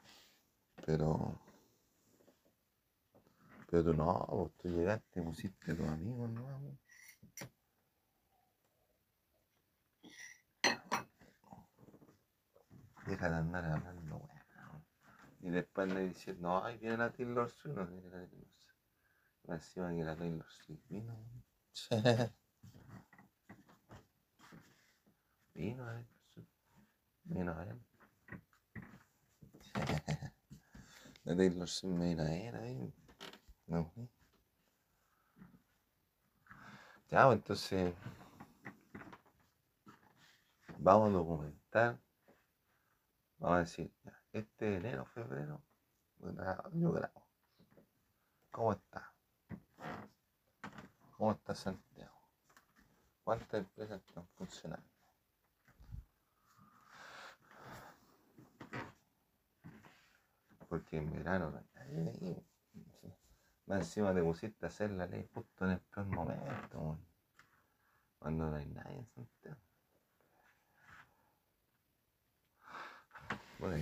Pero, 0.84 1.38
pero 3.68 3.82
tú 3.84 3.94
no, 3.94 4.26
vos 4.28 4.52
tú 4.58 4.68
llegaste, 4.68 5.22
pusiste 5.22 5.72
a 5.72 5.76
tus 5.76 5.88
amigos, 5.88 6.30
¿no? 6.30 6.42
weón? 6.44 6.78
Deja 13.06 13.28
de 13.30 13.36
andar 13.36 13.64
hablando, 13.64 14.16
weón. 14.16 14.42
Y 15.42 15.50
después 15.50 15.92
le 15.92 16.08
dices, 16.08 16.38
no, 16.38 16.64
ahí 16.64 16.78
viene 16.78 16.96
la 16.96 17.10
Taylor 17.12 17.50
Swift, 17.50 17.74
no 17.76 17.86
viene 17.86 18.08
la 18.10 18.26
Taylor 18.26 18.48
Swift. 18.54 18.76
Me 19.48 19.54
encima 19.56 19.90
que 19.90 20.04
la 20.04 20.16
Taylor 20.16 20.50
Swift 20.50 20.80
vino, 20.88 21.14
weón. 21.14 21.44
Vino 25.54 25.84
a 25.88 25.94
ver, 25.94 26.06
su- 26.34 26.46
vino 27.24 27.52
a 27.52 27.64
La 31.24 31.36
Taylor 31.36 31.68
Swift 31.68 32.18
a 32.18 32.24
ver 32.24 32.56
ahí. 32.56 32.92
Fui. 33.66 34.10
Ya, 37.10 37.26
pues, 37.26 37.36
entonces. 37.36 37.94
Vamos 40.78 41.10
a 41.10 41.12
documentar. 41.12 42.00
Vamos 43.38 43.56
a 43.56 43.60
decir, 43.60 43.92
este 44.32 44.76
enero, 44.76 45.04
febrero, 45.06 45.62
yo 46.74 46.92
grabo. 46.92 47.26
¿Cómo 48.50 48.72
está? 48.72 49.12
¿Cómo 51.16 51.32
está 51.32 51.54
Santiago? 51.54 52.28
¿Cuántas 53.24 53.60
empresas 53.60 54.00
están 54.00 54.28
funcionando? 54.36 54.91
porque 60.72 60.96
en 60.96 61.12
verano 61.12 61.50
no 61.50 61.58
hay 61.58 61.98
ahí. 61.98 62.46
Más 63.66 63.80
encima 63.80 64.14
te 64.14 64.22
pusiste 64.22 64.64
hacer 64.64 64.90
la 64.92 65.06
ley 65.06 65.28
justo 65.34 65.66
en 65.66 65.72
el 65.72 65.80
peor 65.80 66.06
momento. 66.06 66.98
Cuando 68.18 68.50
no 68.50 68.56
hay 68.56 68.64
nadie 68.64 68.96
en 68.96 69.06
Santiago. 69.06 69.60
Bueno, 73.58 73.76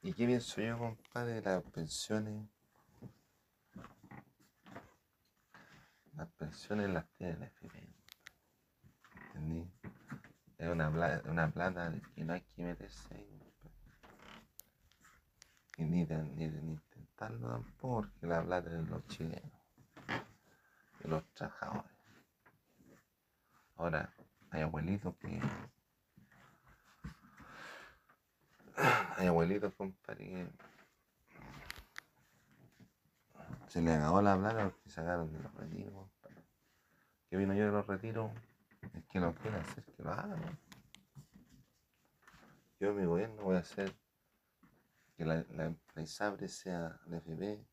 ¿Y 0.00 0.14
qué 0.14 0.26
pienso 0.26 0.62
yo, 0.62 0.78
compadre, 0.78 1.34
de 1.34 1.42
las 1.42 1.62
pensiones 1.64 2.48
Las 6.16 6.28
pensiones 6.32 6.90
las 6.90 7.08
tiene 7.14 7.36
la 7.38 7.46
FP. 7.46 7.88
¿Entendí? 9.26 9.70
Es 10.58 10.68
una 10.68 10.88
una 11.24 11.50
plata 11.50 11.92
que 12.14 12.24
no 12.24 12.32
hay 12.34 12.40
que 12.42 12.62
meterse 12.62 13.14
ahí. 13.14 13.44
Y 15.76 15.84
ni, 15.84 16.04
de, 16.04 16.22
ni, 16.22 16.48
de, 16.48 16.62
ni 16.62 16.72
intentarlo 16.72 17.48
tampoco, 17.48 18.02
porque 18.02 18.26
la 18.26 18.44
plata 18.44 18.70
es 18.70 18.76
de 18.76 18.90
los 18.90 19.06
chilenos, 19.08 19.52
de 21.00 21.08
los 21.08 21.24
trabajadores. 21.34 21.90
Ahora, 23.76 24.14
hay 24.50 24.62
abuelitos 24.62 25.16
que. 25.16 25.40
Hay 29.16 29.26
abuelitos, 29.26 29.74
compadre. 29.74 30.48
Se 33.74 33.82
le 33.82 33.92
acabó 33.92 34.22
la 34.22 34.38
plata 34.38 34.70
porque 34.70 34.88
sacaron 34.88 35.32
de 35.32 35.40
los 35.40 35.52
retiros. 35.52 36.08
¿Qué 37.28 37.36
vino 37.36 37.54
yo 37.54 37.64
de 37.64 37.72
los 37.72 37.84
retiros? 37.84 38.30
Es 38.94 39.04
que 39.06 39.18
lo 39.18 39.34
quiere 39.34 39.56
hacer, 39.56 39.82
que 39.82 40.00
lo 40.00 40.12
haga, 40.12 40.36
¿no? 40.36 40.58
Yo 42.78 42.90
en 42.90 42.96
mi 42.96 43.04
gobierno 43.04 43.42
voy 43.42 43.56
a 43.56 43.58
hacer 43.58 43.92
que 45.16 45.24
la, 45.24 45.44
la, 45.50 45.74
la 45.92 46.02
ISABRE 46.02 46.46
sea, 46.46 47.00
la 47.06 47.16
FP, 47.16 47.66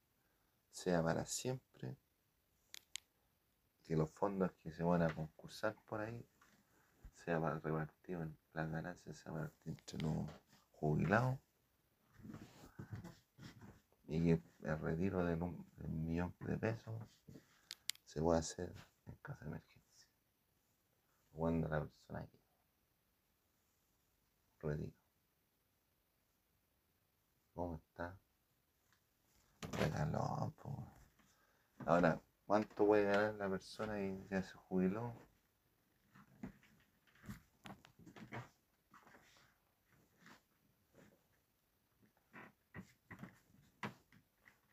sea 0.72 1.04
para 1.04 1.24
siempre, 1.24 1.96
que 3.84 3.96
los 3.96 4.10
fondos 4.10 4.52
que 4.54 4.72
se 4.72 4.82
van 4.82 5.04
a 5.04 5.14
concursar 5.14 5.76
por 5.86 6.02
ahí 6.02 6.26
sea 7.14 7.40
para 7.40 7.60
repartido 7.60 8.24
en 8.24 8.36
las 8.54 8.72
ganancias, 8.72 9.20
sea 9.20 9.52
entre 9.66 10.02
los 10.02 10.26
jubilados 10.72 11.38
y 14.12 14.32
el 14.32 14.80
retiro 14.82 15.24
de 15.24 15.36
un, 15.36 15.66
millón 16.06 16.36
de 16.42 16.58
pesos 16.58 16.94
se 18.06 18.22
pueda 18.22 18.40
hacer 18.40 18.74
en 19.08 19.16
caso 19.22 19.40
de 19.46 19.52
emergencia, 19.52 20.10
cuando 21.32 21.70
la 21.70 21.80
persona 21.80 22.28
quiera. 22.28 22.46
Retiro. 24.60 24.94
¿Cómo 27.54 27.76
está? 27.76 28.20
Regalón. 29.80 30.54
Ahora, 31.86 32.22
¿cuánto 32.46 32.86
puede 32.86 33.06
ganar 33.06 33.36
la 33.36 33.50
persona 33.50 33.96
que 33.96 34.28
ya 34.30 34.44
se 34.44 34.54
jubiló? 34.56 35.14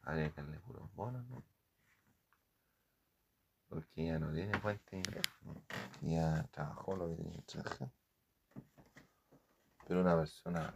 Darle 0.09 0.31
puros 0.61 0.91
bonos, 0.95 1.23
¿no? 1.29 1.43
Porque 3.69 4.07
ya 4.07 4.19
no 4.19 4.33
tiene 4.33 4.59
fuente. 4.59 5.03
Ya 6.01 6.43
trabajó 6.51 6.97
lo 6.97 7.09
que 7.11 7.17
tenía 7.17 7.43
que. 7.45 7.91
Pero 9.87 10.01
una 10.01 10.17
persona 10.17 10.73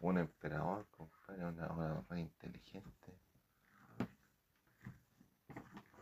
un 0.00 0.16
emperador, 0.16 0.86
compadre, 0.90 1.44
una, 1.44 1.66
una 1.72 2.00
rey 2.08 2.22
inteligente. 2.22 3.18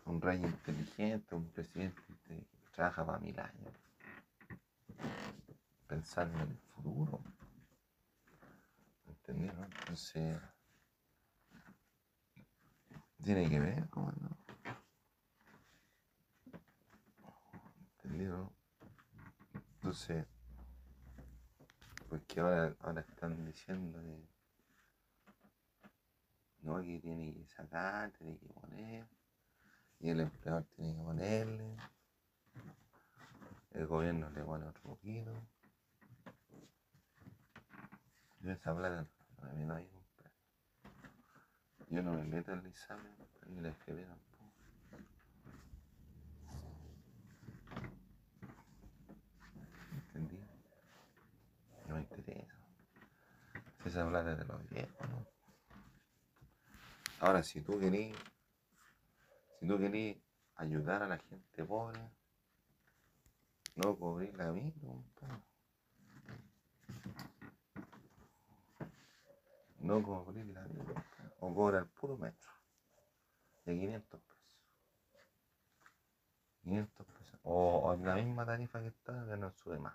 Un 0.04 0.20
rey 0.20 0.38
inteligente, 0.38 1.34
un 1.34 1.50
presidente 1.50 2.00
que 2.24 2.46
trabaja 2.72 3.04
para 3.04 3.18
mil 3.18 3.38
años. 3.40 3.74
Pensando 5.88 6.38
en 6.44 6.50
el 6.50 6.58
futuro. 6.58 7.20
¿Entendieron? 9.08 9.64
Entonces. 9.64 10.40
Tiene 13.24 13.48
que 13.48 13.60
ver, 13.60 13.88
¿cómo 13.90 14.12
no? 14.12 14.36
¿Entendieron? 17.96 18.50
Entonces 19.74 20.26
porque 22.08 22.40
ahora, 22.40 22.74
ahora 22.80 23.00
están 23.02 23.44
diciendo 23.44 24.00
que 24.00 24.28
no, 26.62 26.80
que 26.80 26.98
tiene 27.00 27.34
que 27.34 27.46
sacar, 27.46 28.10
tiene 28.12 28.38
que 28.38 28.48
poner, 28.48 29.06
y 30.00 30.10
el 30.10 30.20
empleador 30.20 30.64
tiene 30.74 30.96
que 30.96 31.02
ponerle, 31.02 31.76
el 33.72 33.86
gobierno 33.86 34.30
le 34.30 34.42
pone 34.42 34.66
otro 34.66 34.82
poquito. 34.82 35.32
Yo 38.40 38.52
esa 38.52 38.74
plata 38.74 39.02
no 39.02 39.08
compadre. 39.36 39.97
Yo 41.90 42.02
no 42.02 42.12
me 42.12 42.22
meto 42.22 42.52
en 42.52 42.58
el 42.58 42.66
examen, 42.66 43.14
ni 43.46 43.60
la 43.62 43.70
FB 43.72 44.06
tampoco. 44.06 44.52
¿Entendí? 49.94 50.38
No 51.86 51.94
me 51.94 52.00
interesa. 52.02 52.54
Esa 53.86 54.06
plata 54.06 54.36
de 54.36 54.44
los 54.44 54.68
viejos, 54.68 55.08
¿no? 55.08 55.26
Ahora, 57.20 57.42
si 57.42 57.62
tú 57.62 57.80
querís, 57.80 58.14
si 59.58 59.66
tú 59.66 59.78
querís 59.78 60.18
ayudar 60.56 61.02
a 61.02 61.08
la 61.08 61.18
gente 61.18 61.64
pobre, 61.64 62.00
no 63.76 63.96
cubrir 63.96 64.34
la 64.36 64.52
micro, 64.52 64.88
compadre. 64.88 65.42
No 69.80 70.02
cubrir 70.02 70.46
la 70.46 70.64
compadre. 70.64 71.17
O 71.38 71.54
cobra 71.54 71.78
el 71.78 71.86
puro 71.86 72.16
metro 72.16 72.50
de 73.64 73.78
500 73.78 74.20
pesos. 74.20 74.38
500 76.62 77.06
pesos. 77.06 77.40
O, 77.42 77.94
en 77.94 78.04
la 78.04 78.14
misma 78.14 78.44
tarifa 78.44 78.80
que 78.80 78.88
está, 78.88 79.26
que 79.26 79.36
no 79.36 79.50
sube 79.52 79.78
más. 79.78 79.94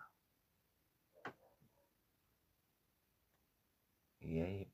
Y 4.20 4.39
ahí 4.39 4.74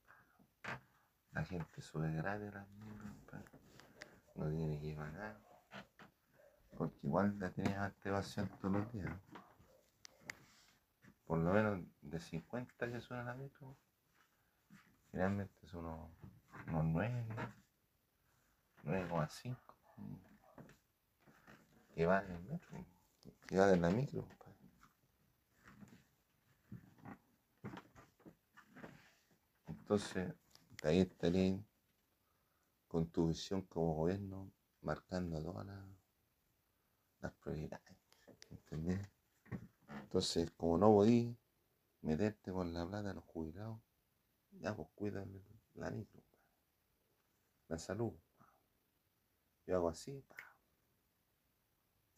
la 1.32 1.44
gente 1.44 1.82
sube 1.82 2.12
gratis 2.12 2.54
las 2.54 2.68
compadre. 2.68 3.50
no 4.36 4.50
tiene 4.50 4.80
que 4.80 4.96
pagar. 4.96 5.40
Porque 6.78 7.00
igual 7.04 7.38
la 7.40 7.50
tienes 7.50 7.78
activación 7.78 8.48
todos 8.60 8.74
los 8.74 8.94
días. 8.94 9.12
Por 11.26 11.40
lo 11.40 11.54
menos 11.54 11.84
de 12.02 12.20
50 12.20 12.92
que 12.92 13.02
suena 13.02 13.24
la 13.24 13.36
metro, 13.36 13.78
generalmente 15.12 15.68
son 15.68 15.86
unos, 15.86 16.12
unos 16.68 16.86
9, 16.86 17.28
9,5 18.84 19.58
que 21.94 22.06
van 22.06 22.26
en 22.26 22.32
el 22.32 22.44
metro, 22.44 22.86
que 23.46 23.56
en 23.56 23.82
la 23.82 23.90
micro. 23.90 24.26
Entonces, 29.68 30.34
ahí 30.84 31.02
estaría 31.02 31.60
con 32.88 33.08
tu 33.10 33.28
visión 33.28 33.64
como 33.64 33.96
gobierno 33.96 34.52
marcando 34.82 35.42
todas 35.42 35.68
las, 37.22 37.34
prioridades. 37.34 37.98
¿Entendés? 38.50 39.10
Entonces, 40.04 40.52
como 40.52 40.78
no 40.78 40.88
podí 40.88 41.36
meterte 42.02 42.52
con 42.52 42.74
la 42.74 42.88
plata 42.88 43.10
de 43.10 43.16
los 43.16 43.26
jubilados, 43.26 43.80
ya 44.52 44.76
pues 44.76 44.88
cuídame 44.96 45.42
la 45.74 45.92
micro. 45.92 46.19
La 47.70 47.78
salud. 47.78 48.14
Yo 49.66 49.76
hago 49.76 49.90
así, 49.90 50.26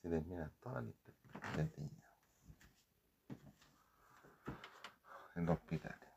se 0.02 0.10
terminan 0.10 0.52
todas 0.62 0.78
las 0.78 0.86
listas 0.86 1.16
en 5.36 5.46
los 5.46 5.58
hospitales. 5.58 6.10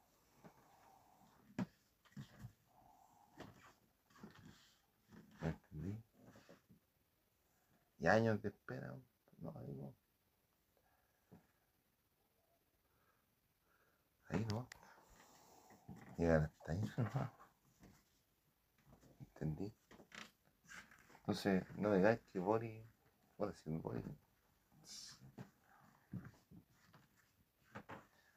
¿Me 5.40 5.48
entendí? 5.48 6.02
Y 7.98 8.06
años 8.06 8.40
de 8.42 8.48
espera, 8.48 8.94
no, 9.38 9.52
ahí 9.56 9.74
no. 9.74 9.94
Ahí 14.28 14.46
no. 14.46 14.68
Llegar 16.16 16.42
hasta 16.44 16.72
ahí 16.72 16.82
no. 16.96 17.43
¿Entendí? 19.44 19.70
Entonces, 21.18 21.64
no 21.76 21.92
digáis 21.92 22.18
que 22.32 22.38
Boris, 22.38 22.82
por 23.36 23.48
decir 23.52 23.78
Boris, 23.78 24.02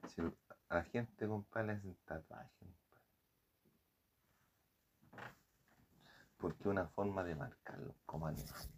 si 0.10 0.22
la 0.70 0.84
gente, 0.84 1.26
compadre, 1.26 1.68
le 1.68 1.74
hacen 1.74 1.96
tatuaje, 2.06 2.50
compadre. 2.60 2.98
Porque 6.38 6.60
es 6.60 6.66
una 6.68 6.88
forma 6.90 7.24
de 7.24 7.36
marcarlos 7.36 7.96
como 8.06 8.28
animales. 8.28 8.70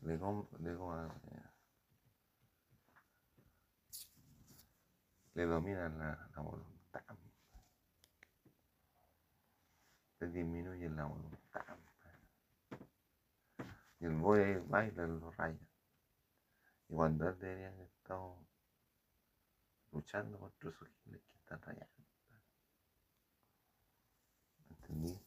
Le, 0.00 0.18
com- 0.18 0.48
le, 0.60 0.74
com- 0.74 1.06
eh, 1.06 1.42
le 5.34 5.44
dominan 5.44 5.98
la, 5.98 6.28
la 6.34 6.42
voluntad. 6.42 7.02
Le 10.20 10.28
disminuye 10.28 10.88
la 10.90 11.06
voluntad. 11.06 11.64
Y 14.00 14.04
el 14.06 14.14
boy 14.16 14.58
baila 14.68 15.04
en 15.04 15.20
los 15.20 15.36
rayos. 15.36 15.60
Y 16.88 16.94
cuando 16.94 17.28
él 17.28 17.38
debería 17.38 17.68
haber 17.68 17.86
estado 17.86 18.36
luchando 19.92 20.38
contra 20.38 20.70
esos 20.70 20.88
giles 20.88 21.22
que 21.22 21.38
están 21.38 21.60
rayando. 21.62 22.04
¿Entendí? 24.70 25.20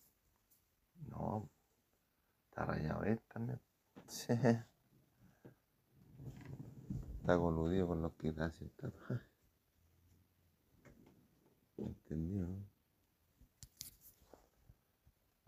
No, 1.10 1.50
está 2.50 2.66
rayado 2.66 3.04
él 3.04 3.20
también. 3.28 3.60
Sí. 4.08 4.34
Está 7.22 7.38
coludido 7.38 7.88
con 7.88 8.02
los 8.02 8.14
que 8.14 8.30
hacen 8.30 8.70
tatuaje. 8.72 9.34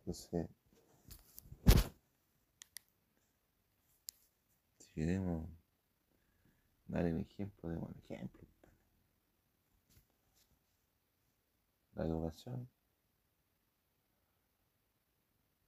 ¿Entendido? 0.05 0.47
Entonces, 1.63 1.91
si 4.77 4.93
queremos 4.93 5.49
dar 6.87 7.05
el 7.05 7.19
ejemplo, 7.21 7.69
demos 7.69 7.89
el 7.89 7.97
ejemplo. 8.03 8.47
La 11.93 12.03
educación, 12.03 12.69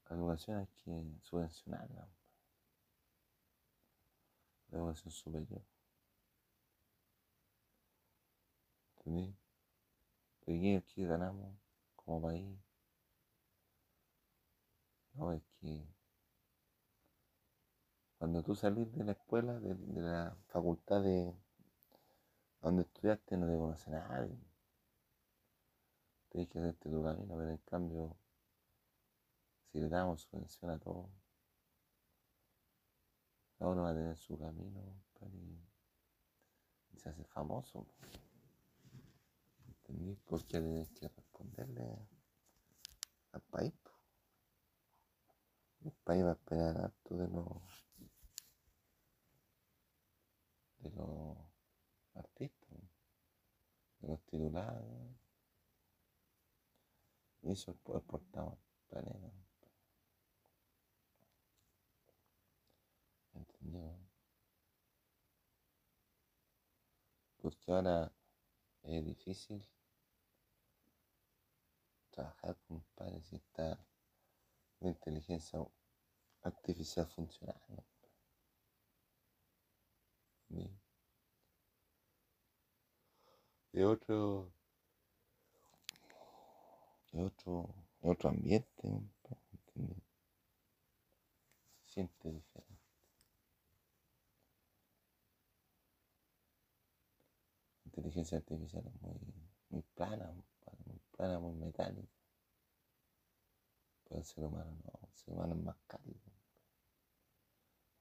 la 0.09 0.15
educación 0.15 0.57
hay 0.57 0.67
que 0.67 1.19
subvencionarla. 1.23 2.07
La 4.69 4.77
educación 4.77 5.11
superior. 5.11 5.63
¿Entendí? 8.97 9.35
Pero 10.45 10.83
¿qué 10.85 11.05
ganamos 11.05 11.55
como 11.95 12.21
país? 12.21 12.66
No, 15.17 15.31
es 15.33 15.41
que 15.59 15.83
cuando 18.19 18.43
tú 18.43 18.55
salís 18.55 18.91
de 18.93 19.03
la 19.03 19.13
escuela, 19.13 19.59
de, 19.59 19.75
la 19.99 20.37
facultad 20.47 21.01
de 21.01 21.33
donde 22.61 22.83
estudiaste, 22.83 23.35
no 23.35 23.47
te 23.47 23.57
conoce 23.57 23.89
nadie. 23.89 24.37
Tienes 26.29 26.49
que 26.49 26.59
hacerte 26.59 26.89
tu 26.89 27.03
camino, 27.03 27.35
pero 27.35 27.49
en 27.49 27.57
cambio, 27.57 28.15
si 29.71 29.79
le 29.79 29.89
damos 29.89 30.21
subvención 30.21 30.71
a 30.71 30.77
todos, 30.77 31.09
cada 33.57 33.71
uno 33.71 33.83
va 33.83 33.89
a 33.89 33.95
tener 33.95 34.17
su 34.17 34.37
camino 34.37 34.81
y, 35.21 36.97
se 36.99 37.09
hace 37.09 37.23
famoso. 37.25 37.87
¿Entendí? 39.67 40.15
Porque 40.25 40.59
tienes 40.59 40.89
que 40.91 41.07
responderle 41.07 42.07
al 43.31 43.41
país. 43.41 43.73
El 45.87 45.93
país 46.03 46.21
va 46.21 46.31
a 46.31 46.33
esperar 46.33 46.77
harto 46.81 47.15
de 47.15 47.29
los 47.29 47.61
de 50.79 50.89
los 50.89 51.37
artistas, 52.13 52.77
de 54.01 54.07
los 54.09 54.21
titulares. 54.25 55.15
Y 57.41 57.51
eso 57.51 57.71
es 57.71 57.77
portado 58.03 58.57
planeta. 58.89 59.71
¿Entendió? 63.33 63.97
Porque 67.37 67.71
ahora 67.71 68.11
es 68.83 69.05
difícil 69.05 69.65
trabajar 72.09 72.57
con 72.67 72.83
padres 72.93 73.25
si 73.27 73.37
está 73.37 73.79
la 74.81 74.89
inteligencia 74.89 75.59
artificial 76.43 77.07
funcionando. 77.07 77.83
Y 83.73 83.81
otro, 83.83 84.51
y 87.11 87.19
otro, 87.19 87.73
otro 88.01 88.29
ambiente, 88.29 89.01
siente 91.85 92.31
diferente. 92.31 92.77
Inteligencia 97.85 98.37
artificial 98.37 98.85
es 98.87 99.01
muy, 99.01 99.19
muy 99.69 99.81
plana, 99.95 100.31
muy 100.85 100.99
plana, 101.11 101.39
muy 101.39 101.53
metálica. 101.55 102.16
Pero 104.07 104.19
el 104.19 104.25
ser 104.25 104.45
humano 104.45 104.71
no, 104.83 104.99
el 105.07 105.13
ser 105.15 105.33
humano 105.33 105.53
es 105.55 105.61
más 105.61 105.77
cálido. 105.87 106.19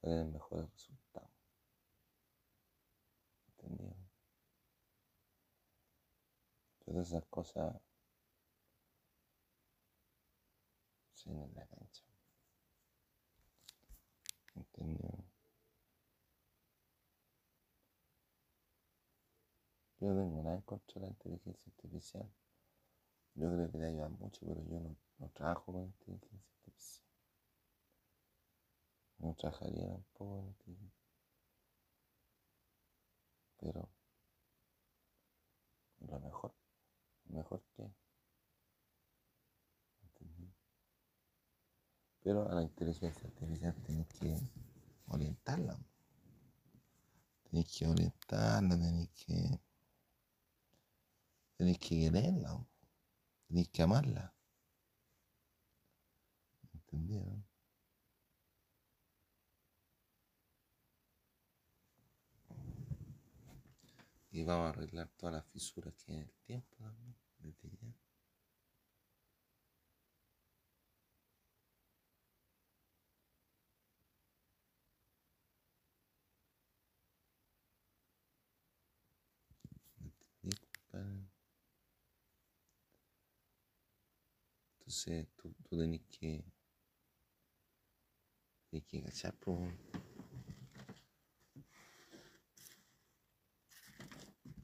Puede 0.01 0.15
tener 0.15 0.33
mejores 0.33 0.71
resultados. 0.71 1.29
¿Entendido? 3.49 3.95
Todas 6.85 7.07
esas 7.07 7.25
cosas 7.25 7.75
se 11.13 11.29
en 11.29 11.53
la 11.53 11.65
cancha. 11.67 12.03
¿Entendido? 14.55 15.25
Yo 19.99 20.07
no 20.09 20.15
tengo 20.21 20.43
nada 20.43 20.55
en 20.55 20.61
contra 20.61 21.01
de 21.01 21.07
la 21.07 21.07
inteligencia 21.07 21.71
artificial. 21.75 22.29
Yo 23.35 23.51
creo 23.51 23.71
que 23.71 23.77
le 23.79 23.87
ayuda 23.87 24.09
mucho, 24.09 24.45
pero 24.45 24.63
yo 24.63 24.79
no, 24.79 24.95
no 25.19 25.29
trabajo 25.29 25.71
con 25.71 25.83
inteligencia 25.83 26.39
artificial. 26.57 27.05
No 29.19 29.33
trabajaría 29.35 29.87
tampoco 29.87 30.39
en 30.39 30.47
inteligencia. 30.47 30.97
Pero 33.59 33.89
lo 35.99 36.19
mejor, 36.19 36.53
lo 37.25 37.37
mejor 37.37 37.63
que. 37.75 37.89
Pero 42.23 42.49
a 42.49 42.55
la 42.55 42.61
inteligencia 42.63 43.09
artificial 43.27 43.73
tienes 43.85 44.07
que 44.07 44.35
orientarla. 45.07 45.79
Tienes 47.49 47.77
que 47.77 47.87
orientarla, 47.87 48.75
tienes 48.77 49.09
que, 49.11 49.59
tienes 51.55 51.79
que 51.79 51.99
quererla. 52.01 52.67
Tienes 53.47 53.69
que 53.69 53.81
amarla. 53.81 54.36
¿Entendieron? 56.97 57.45
Y 64.31 64.43
vamos 64.43 64.65
a 64.65 64.69
arreglar 64.69 65.09
todas 65.15 65.35
las 65.35 65.45
fisuras 65.45 65.93
que 65.93 66.11
hay 66.11 66.17
en 66.17 66.23
el 66.23 66.31
tiempo 66.45 66.75
también, 66.77 67.15
desde 67.39 67.69
ya. 67.81 67.93
Entonces 84.79 85.27
tú, 85.35 85.53
tú 85.69 85.77
tenés 85.77 86.01
que, 86.09 86.43
tenés 88.81 88.85
que 88.85 89.01
cachar, 89.03 89.33
pues. 89.35 89.73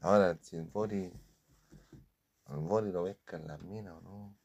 Ahora, 0.01 0.37
si 0.41 0.57
el 0.57 0.65
body, 0.65 1.11
el 2.49 2.57
body 2.57 2.91
lo 2.91 3.05
las 3.05 3.61
minas 3.61 3.93
o 3.93 4.01
no, 4.01 4.35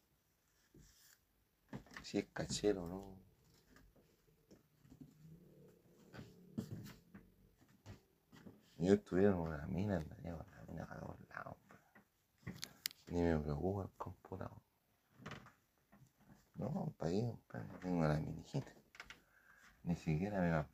si 2.02 2.18
es 2.18 2.26
cachero 2.32 2.84
o 2.84 2.88
no. 2.88 3.18
Yo 8.78 8.94
estuviera 8.94 9.30
en 9.30 9.38
una 9.38 9.66
mina, 9.66 9.96
andaría 9.96 10.36
con 10.36 10.50
la 10.50 10.62
mina 10.62 10.84
a 10.84 11.00
todos 11.00 11.18
lados. 11.28 11.56
Ni 13.08 13.20
me 13.20 13.38
preocupa 13.40 13.82
el 13.82 13.90
computador. 13.96 14.62
No, 16.54 16.94
para 16.96 17.10
no 17.10 17.78
tengo 17.80 18.02
la 18.06 18.20
minijita. 18.20 18.77
Ni 19.88 19.96
siquiera 19.96 20.42
me 20.42 20.50
va 20.50 20.68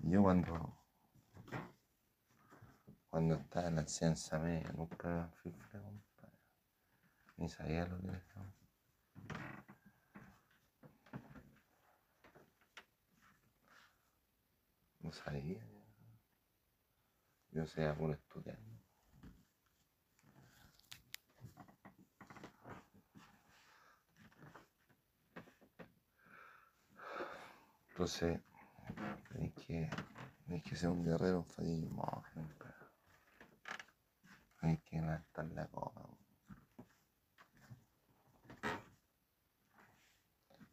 Yo 0.00 0.22
cuando 0.22 0.78
cuando 3.10 3.34
estaba 3.34 3.68
en 3.68 3.76
la 3.76 3.86
ciencia 3.86 4.38
media 4.38 4.72
nunca 4.72 5.08
me 5.08 5.28
fifle, 5.42 5.78
compadre. 5.78 6.38
Ni 7.36 7.50
sabía 7.50 7.84
lo 7.84 7.98
que 7.98 8.06
era. 8.06 8.54
No 15.00 15.12
sabía. 15.12 15.62
Yo 17.50 17.66
sea 17.66 17.94
por 17.94 18.12
estudiar. 18.12 18.58
Entonces, 28.00 28.40
tenéis 29.28 29.52
que, 29.56 29.90
tenéis 30.46 30.64
que 30.64 30.74
ser 30.74 30.88
un 30.88 31.04
guerrero, 31.04 31.44
fallín 31.44 31.94
monje, 31.94 32.40
Tenéis 34.58 34.80
que 34.84 34.96
levantar 34.96 35.44
la 35.50 35.66
copa. 35.66 36.08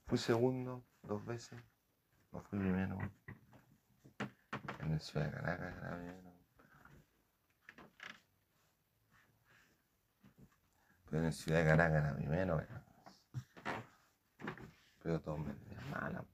Fui 0.05 0.17
segundo 0.17 0.85
dos 1.03 1.25
veces, 1.25 1.61
no 2.31 2.39
fui 2.43 2.59
primero. 2.59 2.97
En 4.79 4.93
el 4.93 5.01
Ciudad 5.01 5.25
de 5.25 5.31
Caracas 5.33 5.75
era 5.75 5.97
primero. 5.97 6.33
Pero 11.09 11.19
en 11.19 11.25
el 11.25 11.33
Ciudad 11.33 11.59
de 11.59 11.65
Caracas 11.65 12.03
era 12.05 12.15
primero. 12.15 12.67
Pero, 15.03 15.19
todos 15.19 15.39
me 15.39 15.53
tenían 15.55 15.89
mala. 15.89 16.25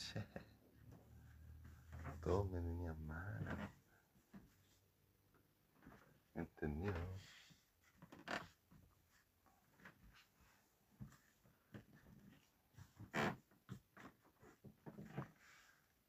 Che. 0.00 0.24
Todos 2.22 2.50
me 2.50 2.60
tenían 2.62 3.06
mala. 3.06 3.70
¿Entendido? 6.34 6.94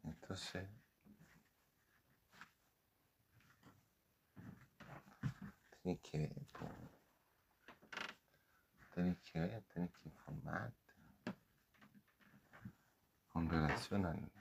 Entonces, 0.03 0.69
tenés 5.83 5.99
que 5.99 6.17
ver, 6.19 6.45
po. 6.53 6.65
tenés 8.93 9.17
que 9.19 9.39
ver, 9.39 9.63
que 9.65 9.81
informarte 10.05 10.80
con 13.41 13.49
relación 13.49 14.05
al, 14.05 14.31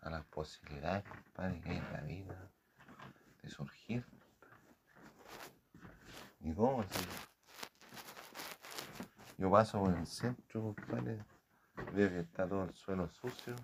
a 0.00 0.10
las 0.10 0.24
posibilidades, 0.26 1.04
compadre, 1.04 1.60
que 1.60 1.68
hay 1.70 1.76
en 1.76 1.92
la 1.92 2.00
vida 2.00 2.50
de 3.42 3.50
surgir. 3.50 4.06
¿Y 6.40 6.54
cómo 6.54 6.82
si 6.84 7.06
Yo 9.36 9.50
paso 9.50 9.80
por 9.80 9.94
el 9.94 10.06
centro, 10.06 10.74
compadre, 10.74 11.22
veo 11.92 12.08
que 12.08 12.20
está 12.20 12.48
todo 12.48 12.64
el 12.64 12.74
suelo 12.74 13.10
sucio 13.10 13.54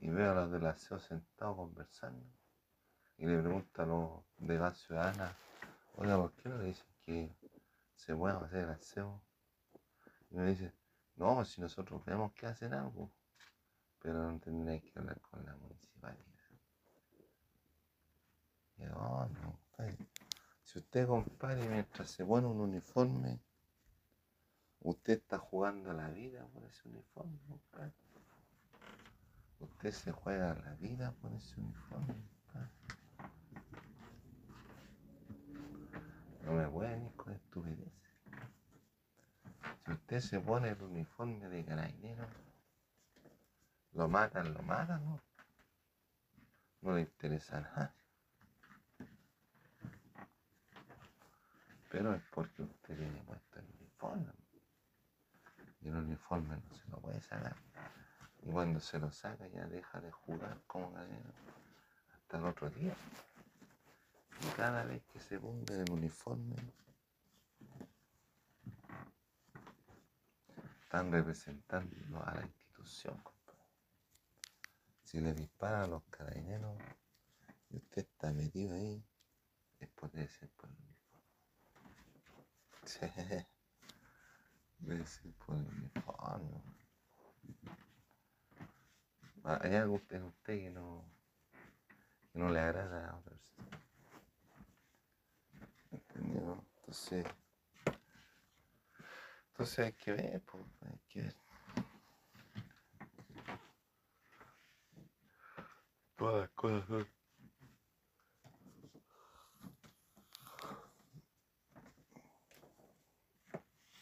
y 0.00 0.08
veo 0.08 0.32
a 0.32 0.34
los 0.34 0.50
del 0.50 0.66
aseo 0.66 0.98
sentados 0.98 1.56
conversando 1.56 2.26
y 3.16 3.26
le 3.26 3.38
pregunto 3.38 3.82
a 3.82 3.86
los 3.86 4.24
de 4.38 4.58
la 4.58 4.74
ciudadana, 4.74 5.36
oiga, 5.96 6.16
¿por 6.16 6.32
qué 6.32 6.48
no 6.48 6.58
le 6.58 6.64
dicen 6.66 6.86
que 7.00 7.32
se 7.94 8.14
pueda 8.14 8.38
hacer 8.38 8.64
el 8.64 8.70
aseo? 8.70 9.27
Y 10.30 10.36
me 10.36 10.46
dice, 10.46 10.72
no, 11.16 11.44
si 11.44 11.60
nosotros 11.60 12.04
vemos 12.04 12.32
que 12.32 12.46
hacen 12.46 12.74
algo, 12.74 13.10
pero 14.00 14.30
no 14.30 14.38
tendréis 14.38 14.82
que 14.84 14.98
hablar 14.98 15.20
con 15.20 15.44
la 15.44 15.56
municipalidad. 15.56 16.24
Y 18.78 18.84
"Oh, 18.94 19.26
no, 19.26 19.58
compadre. 19.58 19.96
Si 20.62 20.78
usted, 20.78 21.06
compadre, 21.06 21.68
mientras 21.68 22.10
se 22.10 22.24
pone 22.24 22.46
un 22.46 22.60
uniforme, 22.60 23.40
usted 24.80 25.14
está 25.14 25.38
jugando 25.38 25.92
la 25.92 26.08
vida 26.10 26.46
por 26.48 26.64
ese 26.64 26.88
uniforme. 26.88 27.38
Usted 29.60 29.90
se 29.90 30.12
juega 30.12 30.54
la 30.54 30.74
vida 30.74 31.12
por 31.20 31.32
ese 31.32 31.60
uniforme. 31.60 32.14
No 36.44 36.52
me 36.52 36.68
puede 36.68 36.90
venir 36.90 37.12
con 37.16 37.32
estupideces. 37.32 37.87
Si 39.88 39.94
usted 39.94 40.20
se 40.20 40.38
pone 40.38 40.68
el 40.68 40.82
uniforme 40.82 41.48
de 41.48 41.64
carabinero, 41.64 42.26
lo 43.92 44.06
matan, 44.06 44.52
lo 44.52 44.62
matan, 44.62 45.02
¿no? 45.02 45.18
No 46.82 46.94
le 46.94 47.00
interesa 47.00 47.62
nada. 47.62 47.94
Pero 51.90 52.12
es 52.12 52.22
porque 52.34 52.64
usted 52.64 52.98
tiene 52.98 53.18
puesto 53.22 53.60
el 53.60 53.66
uniforme. 53.80 54.30
Y 55.80 55.88
el 55.88 55.96
uniforme 55.96 56.58
no 56.58 56.74
se 56.74 56.86
lo 56.90 56.98
puede 57.00 57.22
sacar. 57.22 57.56
Y 58.42 58.50
cuando 58.50 58.80
se 58.80 58.98
lo 58.98 59.10
saca 59.10 59.48
ya 59.48 59.66
deja 59.68 60.02
de 60.02 60.12
jugar 60.12 60.60
como 60.66 60.92
carabinero 60.92 61.32
hasta 62.12 62.36
el 62.36 62.44
otro 62.44 62.68
día. 62.68 62.94
Y 64.42 64.54
cada 64.54 64.84
vez 64.84 65.02
que 65.04 65.18
se 65.18 65.40
ponga 65.40 65.74
el 65.74 65.90
uniforme, 65.90 66.56
están 70.88 71.12
representando 71.12 72.24
a 72.24 72.34
la 72.34 72.46
institución, 72.46 73.14
compadre. 73.22 73.60
Si 75.04 75.20
le 75.20 75.34
disparan 75.34 75.82
a 75.82 75.86
los 75.86 76.02
carabineros 76.04 76.78
y 77.68 77.76
usted 77.76 77.98
está 77.98 78.32
metido 78.32 78.74
ahí, 78.74 79.04
es 79.80 79.88
por 79.90 80.10
ser 80.12 80.48
por 80.56 80.70
el 80.70 80.76
uniforme. 80.78 80.96
Debe 84.78 85.06
ser 85.06 85.34
por 85.34 85.56
el 85.56 85.66
uniforme. 85.66 86.62
Ah, 89.44 89.58
Hay 89.60 89.74
algo 89.74 90.00
en 90.08 90.22
usted 90.22 90.58
que 90.58 90.70
no, 90.70 91.04
que 92.32 92.38
no 92.38 92.48
le 92.48 92.60
agrada 92.60 93.10
a 93.10 93.16
otra 93.18 93.36
persona. 93.36 93.78
¿Entendió? 95.90 96.64
Entonces, 96.78 97.26
entonces 99.58 99.86
hay 99.86 99.92
que 99.94 100.12
ver, 100.12 100.40
pues, 100.42 100.64
hay 100.82 101.00
que 101.08 101.22
ver. 101.22 101.36
Todas 106.14 106.42
las 106.42 106.50
cosas 106.50 106.86
son. 106.86 107.08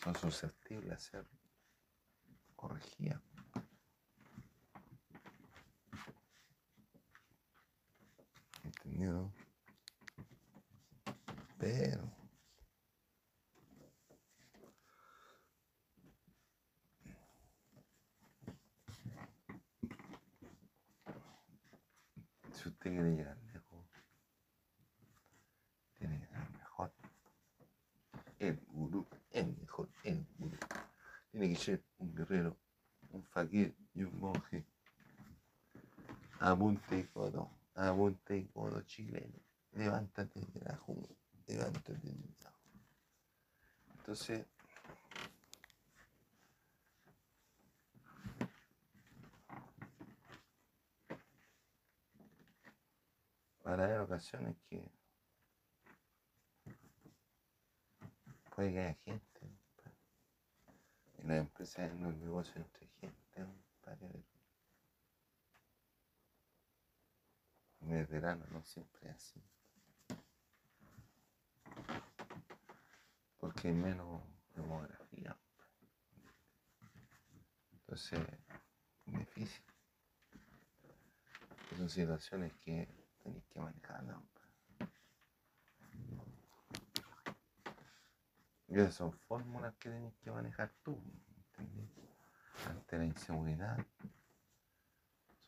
Son 0.05 0.15
susceptibles 0.17 0.93
a 0.93 0.99
ser 0.99 1.27
corregidas. 2.55 3.23
¿Entendido? 8.63 9.33
Pero. 11.59 12.16
Si 22.67 22.71
usted 22.71 22.91
quiere 22.91 23.15
llegar 23.15 23.39
lejos, 23.53 23.87
tiene 25.97 26.19
que 26.19 26.27
ser 26.27 26.51
mejor. 26.51 26.93
El 28.41 28.61
gurú, 28.73 29.07
el 29.31 29.57
mejor, 29.57 29.89
el 30.03 30.27
gurú. 30.37 30.57
Tiene 31.31 31.49
que 31.51 31.55
ser 31.55 31.85
un 31.99 32.13
guerrero, 32.13 32.57
un 33.11 33.23
fakir 33.23 33.73
y 33.95 34.03
un 34.03 34.19
monje. 34.19 34.67
Apunte 36.41 36.99
y 36.99 37.05
codo, 37.05 37.53
apunte 37.77 38.37
y 38.37 38.47
codo 38.47 38.83
chileno. 38.83 39.39
Levántate 39.71 40.41
de 40.41 40.61
la 40.63 40.77
jungla, 40.77 41.15
levántate 41.47 41.93
de 41.93 42.35
la 42.43 42.53
Entonces, 43.99 44.45
para 53.77 53.89
haber 53.89 54.01
ocasiones 54.01 54.57
que 54.71 54.91
puede 58.55 58.73
que 58.73 58.79
haya 58.79 58.95
gente, 59.05 59.41
en 61.19 61.29
las 61.29 61.39
empresas, 61.41 61.91
en 61.91 62.03
los 62.03 62.17
negocios 62.17 62.57
entre 62.57 62.87
gente, 62.87 63.45
compadre, 63.83 64.25
en 67.83 67.93
el 67.93 68.07
verano 68.07 68.47
no 68.49 68.65
siempre 68.65 69.11
es 69.11 69.17
así. 69.17 69.43
Porque 73.37 73.69
hay 73.69 73.75
menos 73.75 74.23
demografía. 74.55 75.37
Entonces, 77.73 78.21
es 79.05 79.19
difícil. 79.19 79.65
Son 81.77 81.91
situaciones 81.91 82.55
que 82.65 82.96
que 83.57 83.63
manejarlas. 83.63 84.19
Y 88.69 88.75
esas 88.75 88.95
son 88.95 89.13
fórmulas 89.13 89.75
que 89.77 89.89
tenés 89.89 90.15
que 90.17 90.31
manejar 90.31 90.71
tú, 90.83 91.01
¿entendés? 91.49 91.91
Ante 92.69 92.99
la 92.99 93.05
inseguridad. 93.07 93.79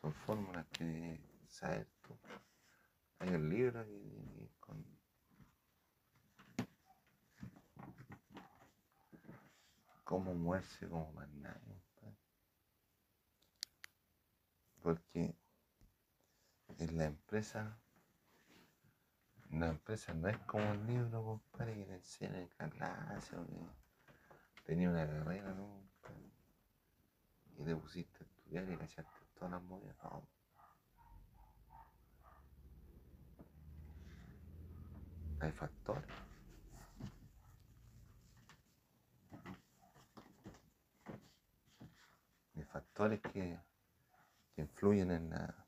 Son 0.01 0.13
fórmulas 0.13 0.65
que 0.67 1.21
saber 1.47 1.87
tú. 2.01 2.17
Hay 3.19 3.29
un 3.29 3.49
libro 3.49 3.85
que, 3.85 4.49
con, 4.59 4.85
cómo 10.03 10.33
moverse 10.33 10.87
como 10.87 11.11
más 11.11 11.29
nadie. 11.29 11.83
Porque 14.81 15.35
en 16.77 16.97
la 16.97 17.05
empresa, 17.05 17.78
la 19.51 19.67
empresa 19.67 20.13
no 20.13 20.27
es 20.27 20.37
como 20.39 20.69
un 20.69 20.85
libro, 20.85 21.23
compadre, 21.23 21.75
que 21.75 21.85
te 21.85 21.95
enseñan 21.95 22.35
en 22.35 22.69
clase 22.69 23.35
o 23.35 23.45
que 23.47 24.63
tenía 24.63 24.89
una 24.89 25.07
carrera, 25.07 25.53
¿no? 25.53 25.67
compadre? 25.67 26.31
Y 27.57 27.63
te 27.63 27.75
pusiste 27.75 28.23
a 28.23 28.27
estudiar 28.27 28.69
y 28.69 28.77
cachaste 28.77 29.25
todas 29.33 29.51
las 29.51 29.63
movidas. 29.63 29.97
No. 30.03 30.27
Hay 35.41 35.51
factores. 35.51 36.11
Hay 42.55 42.63
factores 42.65 43.21
que, 43.21 43.59
que 44.53 44.61
influyen 44.61 45.11
en 45.11 45.29
la, 45.29 45.65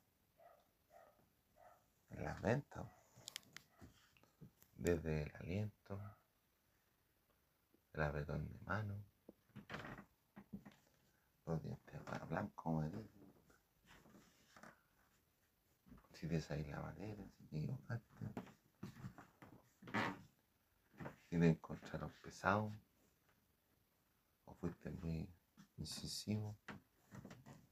en 2.09 2.23
la 2.23 2.33
venta. 2.35 3.00
Desde 4.81 5.21
el 5.21 5.35
aliento, 5.35 6.01
el 7.93 8.01
apretón 8.01 8.47
de 8.47 8.57
mano, 8.65 8.95
los 11.45 11.61
dientes 11.61 12.01
para 12.01 12.25
blanco, 12.25 12.51
como 12.55 12.81
dice. 12.81 13.07
Si 16.13 16.41
sale 16.41 16.67
la 16.67 16.81
madera, 16.81 17.23
si 17.37 17.45
te 17.45 17.57
equivocaste. 17.57 18.25
Si 21.29 21.39
te 21.39 21.47
encontraron 21.47 22.11
pesado 22.23 22.71
o 24.45 24.55
fuiste 24.55 24.89
muy 24.89 25.29
incisivo. 25.77 26.57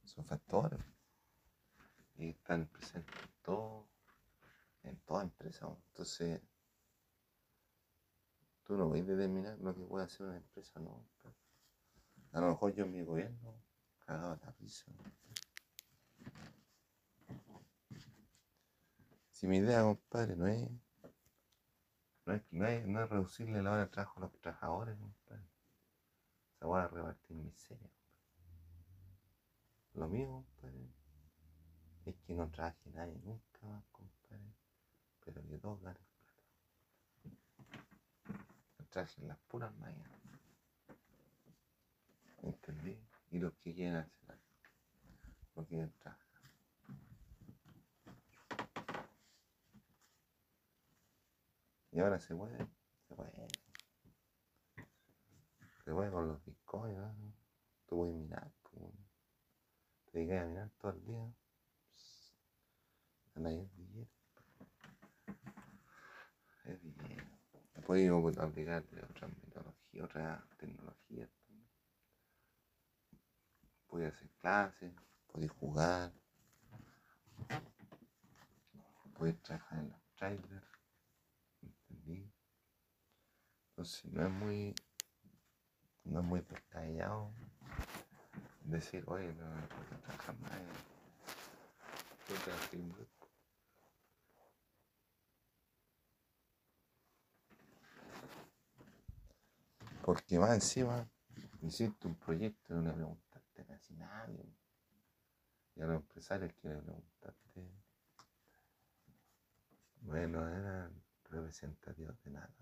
Son 0.04 0.24
factores. 0.24 0.78
Y 2.14 2.28
están 2.28 2.68
presentes 2.68 3.20
en 3.20 3.42
todo, 3.42 3.88
en 4.84 4.96
toda 5.00 5.24
empresa. 5.24 5.66
Entonces, 5.88 6.40
tú 8.70 8.76
no 8.76 8.88
puedes 8.88 9.04
determinar 9.04 9.58
lo 9.58 9.74
que 9.74 9.82
puede 9.82 10.04
hacer 10.04 10.28
una 10.28 10.36
empresa, 10.36 10.78
no. 10.78 11.04
A 12.30 12.40
lo 12.40 12.50
mejor 12.50 12.72
yo 12.72 12.84
en 12.84 12.92
mi 12.92 13.02
gobierno 13.02 13.60
cagaba 14.06 14.38
la 14.40 14.52
risa. 14.60 14.84
Si 19.32 19.48
mi 19.48 19.56
idea, 19.56 19.82
compadre, 19.82 20.36
no 20.36 20.46
es, 20.46 20.70
no 22.24 22.32
es, 22.32 22.42
no 22.52 22.66
es, 22.68 22.86
no 22.86 23.02
es 23.02 23.10
reducirle 23.10 23.60
la 23.60 23.72
hora 23.72 23.80
de 23.80 23.88
trabajo 23.88 24.20
a 24.20 24.22
los 24.22 24.40
trabajadores, 24.40 24.96
compadre. 24.96 25.48
Se 26.60 26.64
va 26.64 26.84
a 26.84 26.88
repartir 26.88 27.36
miseria. 27.36 27.90
Lo 29.94 30.06
mío, 30.06 30.28
compadre, 30.28 30.94
es 32.04 32.14
que 32.20 32.34
no 32.34 32.48
trabaje 32.48 32.88
nadie 32.90 33.18
nunca 33.24 33.66
más, 33.66 33.84
compadre, 33.90 34.54
pero 35.24 35.44
que 35.48 35.58
todos. 35.58 35.80
Que 38.90 38.94
trabajen 38.94 39.28
las 39.28 39.38
puras 39.38 39.72
mañanas. 39.78 40.20
¿Entendí? 42.42 43.00
Y 43.30 43.38
los 43.38 43.54
que 43.54 43.72
quieren 43.72 43.94
hacer 43.94 44.32
algo, 44.32 44.42
no 45.54 45.64
quieren 45.64 45.92
trabajar. 46.00 46.26
Y 51.92 52.00
ahora 52.00 52.18
se 52.18 52.34
puede, 52.34 52.58
se 53.06 53.14
puede. 53.14 53.48
Se 55.84 55.92
puede 55.92 56.10
con 56.10 56.26
los 56.26 56.44
bitcoins, 56.44 56.98
¿no? 56.98 57.14
Tú 57.86 57.96
puedes 57.96 58.16
mirar, 58.16 58.50
pues, 58.62 58.92
te 60.06 60.18
dedicas 60.18 60.42
a 60.42 60.46
mirar 60.46 60.70
todo 60.80 60.90
el 60.90 61.04
día. 61.04 61.32
Ahí 63.36 63.56
el 63.56 63.70
dinero. 63.76 64.02
Es 64.02 64.19
Puedes 67.86 68.38
aplicarte 68.38 69.02
otras 69.04 69.30
metodologías, 69.44 70.04
otras 70.04 70.56
tecnologías. 70.58 71.28
Puedes 73.88 74.14
hacer 74.14 74.30
clases, 74.38 74.92
puedes 75.26 75.50
jugar, 75.50 76.12
puedes 79.14 79.40
trabajar 79.42 79.78
en 79.80 79.90
los 79.90 80.00
trailers. 80.16 80.66
¿Entendí? 81.62 82.32
Entonces 83.70 84.04
no 84.12 84.26
es 84.26 84.30
muy, 84.32 84.74
no 86.04 86.20
es 86.20 86.26
muy 86.26 86.40
detallado 86.40 87.32
decir, 88.64 89.02
oye, 89.06 89.32
no 89.34 89.50
me 89.54 89.62
puedo 89.66 90.00
trabajar 90.02 90.38
más. 90.38 90.52
eh, 90.52 90.66
Yo 92.28 92.36
Porque 100.04 100.38
más 100.38 100.54
encima 100.54 101.08
hiciste 101.62 102.06
un 102.06 102.16
proyecto 102.16 102.72
y 102.72 102.76
no 102.76 102.82
le 102.82 102.92
preguntaste 102.92 103.64
casi 103.66 103.94
nadie. 103.94 104.44
Y 105.76 105.82
a 105.82 105.86
los 105.86 105.96
empresarios 105.96 106.52
que 106.54 106.68
le 106.68 106.76
preguntaste, 106.76 107.70
bueno, 110.02 110.48
eran 110.48 111.02
representativos 111.24 112.20
de 112.22 112.30
nada. 112.30 112.54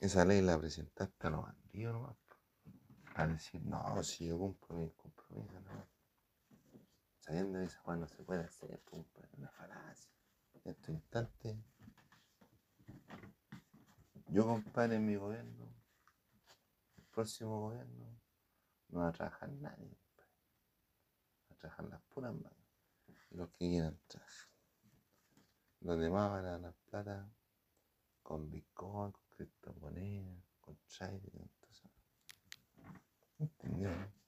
Esa 0.00 0.24
ley 0.24 0.40
la 0.42 0.58
presentaste 0.58 1.26
a 1.26 1.30
los 1.30 1.42
bandidos 1.42 1.94
nomás. 1.94 2.16
po. 2.16 2.36
A 3.16 3.26
decir, 3.26 3.62
no, 3.62 4.02
si 4.02 4.26
yo 4.26 4.38
cumplo 4.38 4.76
mi 4.76 4.90
compromiso, 4.90 5.60
no. 5.60 5.88
Sabiendo 7.20 7.58
que 7.58 7.66
esa 7.66 7.80
cosa 7.82 7.96
no 7.96 8.08
se 8.08 8.22
puede 8.22 8.44
hacer, 8.44 8.72
es 8.72 9.32
una 9.32 9.48
falacia. 9.50 10.12
En 10.52 10.72
este 10.72 10.92
instante, 10.92 11.58
yo, 14.28 14.46
compadre, 14.46 14.96
en 14.96 15.06
mi 15.06 15.16
gobierno, 15.16 15.68
el 16.96 17.04
próximo 17.04 17.60
gobierno, 17.60 18.20
no 18.88 19.00
va 19.00 19.08
a 19.08 19.12
trabajar 19.12 19.48
nadie, 19.50 19.96
compadre. 19.96 20.30
Va 21.50 21.54
a 21.54 21.58
trabajar 21.58 21.84
las 21.86 22.02
puras 22.02 22.34
manos. 22.34 22.58
Y 23.30 23.36
los 23.36 23.50
que 23.50 23.58
quieran 23.58 23.98
trabajar. 24.06 24.48
Los 25.80 25.98
demás 25.98 26.30
van 26.30 26.46
a 26.46 26.50
ganar 26.52 26.74
plata 26.90 27.30
con 28.22 28.50
Bitcoin, 28.50 29.12
con 29.12 29.22
criptomonedas, 29.36 30.42
con 30.60 30.78
trading, 30.86 31.46
eso. 31.70 31.90
¿Entendió? 33.38 33.90
no? 33.90 34.24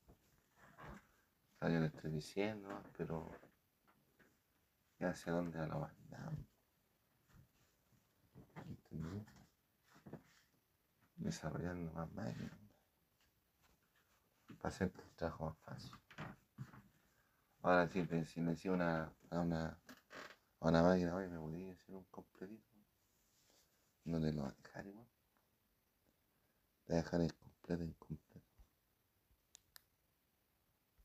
O 1.61 1.69
yo 1.69 1.81
le 1.81 1.87
estoy 1.87 2.11
diciendo, 2.11 2.69
pero 2.97 3.31
ya 4.99 5.15
sé 5.15 5.31
dónde 5.31 5.59
la 5.59 5.79
mandamos. 5.79 6.47
¿Entendió? 8.67 9.36
Desarrollando 11.17 11.93
más 11.93 12.11
máquinas 12.13 12.53
para 14.57 14.69
hacer 14.69 14.93
el 14.95 15.15
trabajo 15.17 15.47
más 15.47 15.59
fácil. 15.59 15.93
Ahora, 17.63 17.89
si 17.89 18.05
le, 18.05 18.25
si 18.27 18.41
le 18.41 18.51
decía 18.51 18.73
una, 18.73 19.13
a, 19.31 19.41
una, 19.41 19.79
a 20.61 20.69
una 20.69 20.83
máquina, 20.83 21.15
oye, 21.15 21.29
me 21.29 21.39
podía 21.39 21.73
hacer 21.73 21.95
un 21.95 22.05
completito, 22.05 22.71
no 24.05 24.21
te 24.21 24.33
lo 24.33 24.43
va 24.43 24.49
a 24.49 24.53
dejar 24.63 24.87
igual. 24.87 25.09
Te 26.85 26.93
va 26.93 27.01
a 27.01 27.03
dejar 27.03 27.23
incompleto, 27.23 27.85
incompleto. 27.85 28.26